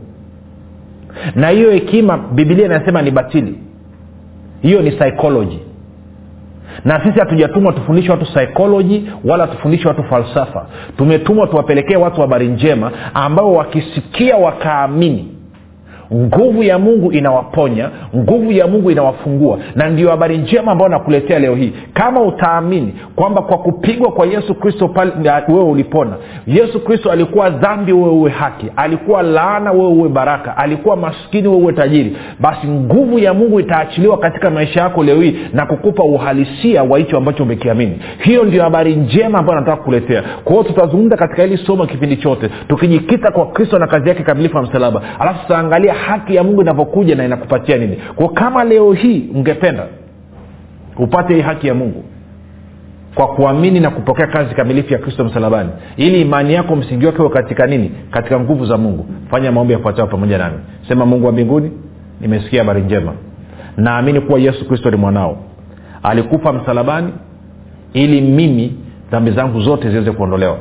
Na 1.36 1.50
hiyo 1.50 1.72
hekima 1.72 2.18
bibilia 2.18 2.66
inasema 2.66 3.02
ni 3.02 3.12
batili. 3.12 3.56
Hiyo 4.62 4.82
ni 4.82 4.92
psychology. 4.92 5.60
Na 6.86 7.04
sisi 7.04 7.20
hatujatumwa 7.20 7.74
tufundishe 7.74 8.12
watu 8.12 8.26
psychology 8.26 9.02
wala 9.26 9.48
tufundishe 9.48 9.88
watu 9.88 10.04
falsafa. 10.04 10.66
Tumetumwa 10.98 11.48
tuwapelekee 11.48 11.96
watu 11.96 12.22
habari 12.22 12.48
njema 12.48 12.92
ambao 13.14 13.54
wakisikia 13.54 14.38
wakaamini 14.38 15.28
nguvu 16.14 16.64
ya 16.64 16.80
mungu 16.80 17.12
inawaponya 17.12 17.90
nguvu 18.16 18.52
ya 18.52 18.68
mungu 18.68 18.92
inawafungua. 18.92 19.60
Na 19.76 19.90
ndio 19.90 20.10
habari 20.10 20.38
njema 20.38 20.72
ambayo 20.72 20.90
nakuletea 20.90 21.40
leo 21.40 21.56
hii. 21.56 21.74
Kama 21.94 22.22
utaamini 22.22 22.94
kwamba 23.16 23.42
kwa 23.42 23.58
kupigwa 23.58 24.12
kwa 24.12 24.26
yesu 24.26 24.56
kristo 24.56 24.88
pale 24.88 25.12
wewe 25.48 25.64
ulipona. 25.64 26.12
Yesu 26.48 26.80
kristo 26.84 27.12
alikuwa 27.12 27.50
dhambi 27.50 27.94
wewe 27.94 28.10
uwe 28.10 28.32
haki. 28.32 28.66
Alikuwa 28.76 29.24
laana 29.24 29.72
wewe 29.72 29.88
uwe 29.88 30.10
baraka. 30.10 30.58
Alikuwa 30.58 30.96
maskini 30.96 31.48
wewe 31.48 31.62
uwe 31.62 31.74
tajiri. 31.74 32.18
Basi 32.40 32.68
nguvu 32.68 33.20
ya 33.20 33.34
mungu 33.34 33.60
itaachiliwa 33.60 34.18
katika 34.18 34.50
maisha 34.50 34.82
yako 34.82 35.04
leo 35.04 35.22
hii 35.22 35.36
na 35.54 35.66
kukupa 35.66 36.04
uhalisia 36.04 36.84
wa 36.84 36.98
hicho 37.00 37.18
ambacho 37.18 37.44
umekiamini. 37.44 38.00
Hiyo 38.20 38.44
ndio 38.44 38.64
habari 38.64 38.96
njema 38.96 39.40
ambayo 39.40 39.60
nataka 39.60 39.84
kuletea 39.84 40.24
kwa 40.44 40.64
tutazungumza 40.64 41.18
katika 41.18 41.44
hili 41.44 41.58
somo 41.58 41.86
kipindi 41.86 42.18
chote 42.18 42.50
tukijikita 42.68 43.32
kwa 43.32 43.46
kristo 43.46 43.80
na 43.80 43.88
kazi 43.88 44.10
yake 44.10 44.24
kamilifu 44.24 44.58
ya 44.58 44.64
msalaba. 44.64 45.02
Alafu 45.20 45.42
tutaangalia 45.42 45.94
haki 46.00 46.36
ya 46.36 46.44
mungu 46.44 46.62
inavyokuja 46.62 47.16
na 47.16 47.26
inakupatia 47.26 47.78
nini? 47.78 47.98
Kwa 48.16 48.30
kama 48.30 48.64
leo 48.64 48.94
hii 48.94 49.30
ungependa 49.36 49.86
upate 50.98 51.34
hii 51.36 51.42
haki 51.42 51.68
ya 51.68 51.74
mungu 51.74 52.04
kwa 53.16 53.28
kuamini 53.28 53.80
na 53.80 53.90
kupokea 53.90 54.28
kazi 54.28 54.56
kamilifu 54.56 54.94
ya 54.94 55.00
kristo 55.00 55.24
msalabani 55.26 55.70
ili 55.98 56.22
imani 56.22 56.54
yako 56.54 56.76
msingi 56.76 57.06
wake 57.06 57.22
uwe 57.22 57.30
katika 57.30 57.68
nini? 57.68 57.92
Katika 58.12 58.40
nguvu 58.40 58.66
za 58.66 58.78
mungu. 58.78 59.06
Fanya 59.32 59.52
maombi 59.52 59.74
yafuatayo 59.74 60.08
pamoja 60.08 60.38
nami. 60.38 60.58
Sema 60.88 61.06
mungu 61.06 61.26
wa 61.26 61.32
mbinguni 61.32 61.72
nimesikia 62.22 62.60
habari 62.62 62.82
njema. 62.82 63.14
Naamini 63.78 64.22
kuwa 64.22 64.40
yesu 64.40 64.68
kristo 64.68 64.92
ni 64.92 64.98
mwanao. 64.98 65.38
Alikufa 66.04 66.54
msalabani 66.54 67.14
ili 67.94 68.22
mimi 68.22 68.78
dhambi 69.12 69.32
zangu 69.32 69.62
zote 69.62 69.90
ziweze 69.90 70.12
kuondolewa. 70.12 70.58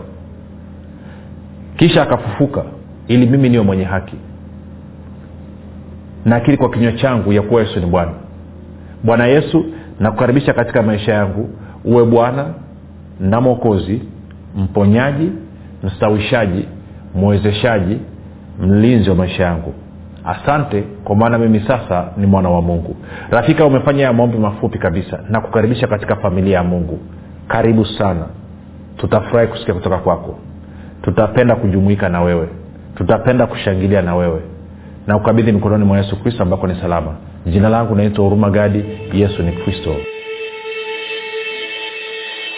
Kisha 1.77 2.03
akafufuka 2.03 2.63
ili 3.09 3.27
mimi 3.27 3.49
niwe 3.49 3.65
mwenye 3.65 3.85
haki 3.85 4.17
nakiri 6.29 6.57
kwa 6.57 6.71
kinywa 6.71 6.93
changu 6.93 7.33
ya 7.33 7.43
kuwa 7.43 7.61
yesu 7.63 7.81
ni 7.81 7.87
bwana. 7.87 8.11
Bwana 9.05 9.27
yesu 9.27 9.65
nakukaribisha 10.01 10.53
katika 10.53 10.83
maisha 10.83 11.15
yangu. 11.15 11.49
Uwe 11.85 12.05
bwana 12.05 12.45
na 13.21 13.41
mwokozi 13.41 14.03
mponyaji 14.57 15.33
mstawishaji 15.83 16.69
mwezeshaji 17.15 17.99
mlinzi 18.61 19.11
wa 19.11 19.17
maisha 19.17 19.45
yangu. 19.45 19.75
Asante 20.25 20.85
kwa 21.05 21.17
maana 21.17 21.39
mimi 21.39 21.61
sasa 21.61 22.05
ni 22.17 22.27
mwana 22.27 22.49
wa 22.51 22.63
mungu. 22.63 22.97
Rafika 23.31 23.65
umefanya 23.67 24.03
ya 24.05 24.13
maombi 24.13 24.39
mafupi 24.39 24.79
kabisa. 24.79 25.21
Na 25.31 25.41
kukaribisha 25.41 25.87
katika 25.87 26.17
familia 26.17 26.57
ya 26.57 26.65
mungu. 26.65 26.99
Karibu 27.49 27.85
sana. 27.87 28.27
Tutafurahi 28.97 29.49
kusikia 29.49 29.75
kutoka 29.75 29.99
kwako. 29.99 30.39
Tutapenda 31.03 31.57
kujumuika 31.57 32.09
na 32.09 32.21
wewe. 32.21 32.49
Tutapenda 32.95 33.47
kushangilia 33.47 34.03
na 34.03 34.15
wewe 34.17 34.41
na 35.09 35.19
kukabidhi 35.19 35.53
mikononi 35.53 35.85
mwa 35.85 35.99
yesu 35.99 36.17
kristo 36.23 36.43
ambako 36.43 36.67
ni 36.67 36.75
salama. 36.81 37.15
Jina 37.47 37.69
langu 37.69 37.95
naitwa 37.95 38.25
huruma 38.25 38.51
gadi 38.51 38.85
yesu 39.13 39.43
ni 39.43 39.53
kristo 39.53 39.95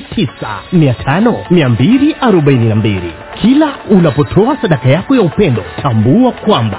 7895242 0.00 3.00
kila 3.42 3.72
unapotoa 3.90 4.56
sadaka 4.62 4.88
yako 4.88 5.14
ya 5.16 5.22
upendo 5.22 5.64
tambua 5.82 6.32
kwamba 6.32 6.78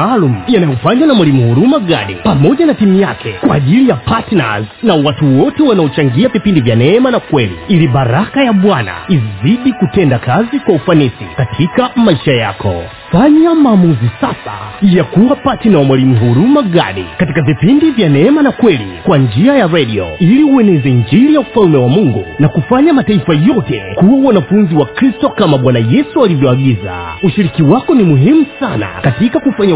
maalum 0.01 0.35
yanayofanywa 0.47 1.07
na 1.07 1.13
mwalimu 1.13 1.47
huruma 1.49 1.79
gadi 1.79 2.15
pamoja 2.15 2.65
na 2.65 2.73
timu 2.73 2.99
yake 2.99 3.33
kwa 3.47 3.55
ajili 3.55 3.89
ya 3.89 3.95
partners 3.95 4.65
na 4.83 4.95
watu 4.95 5.39
wote 5.41 5.63
wanaochangia 5.63 6.27
vipindi 6.29 6.61
vya 6.61 6.75
neema 6.75 7.11
na 7.11 7.19
kweli. 7.19 7.55
Ili 7.67 7.87
baraka 7.87 8.43
ya 8.43 8.53
bwana 8.53 8.93
izidi 9.07 9.73
kutenda 9.73 10.19
kazi 10.19 10.59
kwa 10.59 10.73
ufanisi 10.75 11.25
katika 11.37 11.89
maisha 11.95 12.31
yako. 12.31 12.83
Fanya 13.11 13.55
maamuzi 13.55 14.09
sasa 14.21 14.51
ya 14.81 15.03
kuwa 15.03 15.35
patina 15.35 15.77
wa 15.77 15.83
mwalimu 15.83 16.15
huruma 16.15 16.61
gadi 16.61 17.05
katika 17.17 17.41
vipindi 17.41 17.91
vya 17.91 18.09
neema 18.09 18.41
na 18.41 18.51
kweli 18.51 18.87
kwa 19.03 19.17
njia 19.17 19.55
ya 19.55 19.67
redio 19.67 20.07
ili 20.19 20.43
ueneze 20.43 20.89
injili 20.89 21.33
ya 21.33 21.39
ufalme 21.39 21.77
wa 21.77 21.87
mungu 21.89 22.25
na 22.39 22.47
kufanya 22.47 22.93
mataifa 22.93 23.33
yote 23.33 23.81
kuwa 23.95 24.27
wanafunzi 24.27 24.75
wa 24.75 24.85
kristo 24.85 25.29
kama 25.29 25.57
bwana 25.57 25.79
yesu 25.79 26.23
alivyoagiza. 26.23 26.95
Ushiriki 27.23 27.63
wako 27.63 27.95
ni 27.95 28.03
muhimu 28.03 28.45
sana 28.59 28.87
katika 29.01 29.39
kufanya 29.39 29.75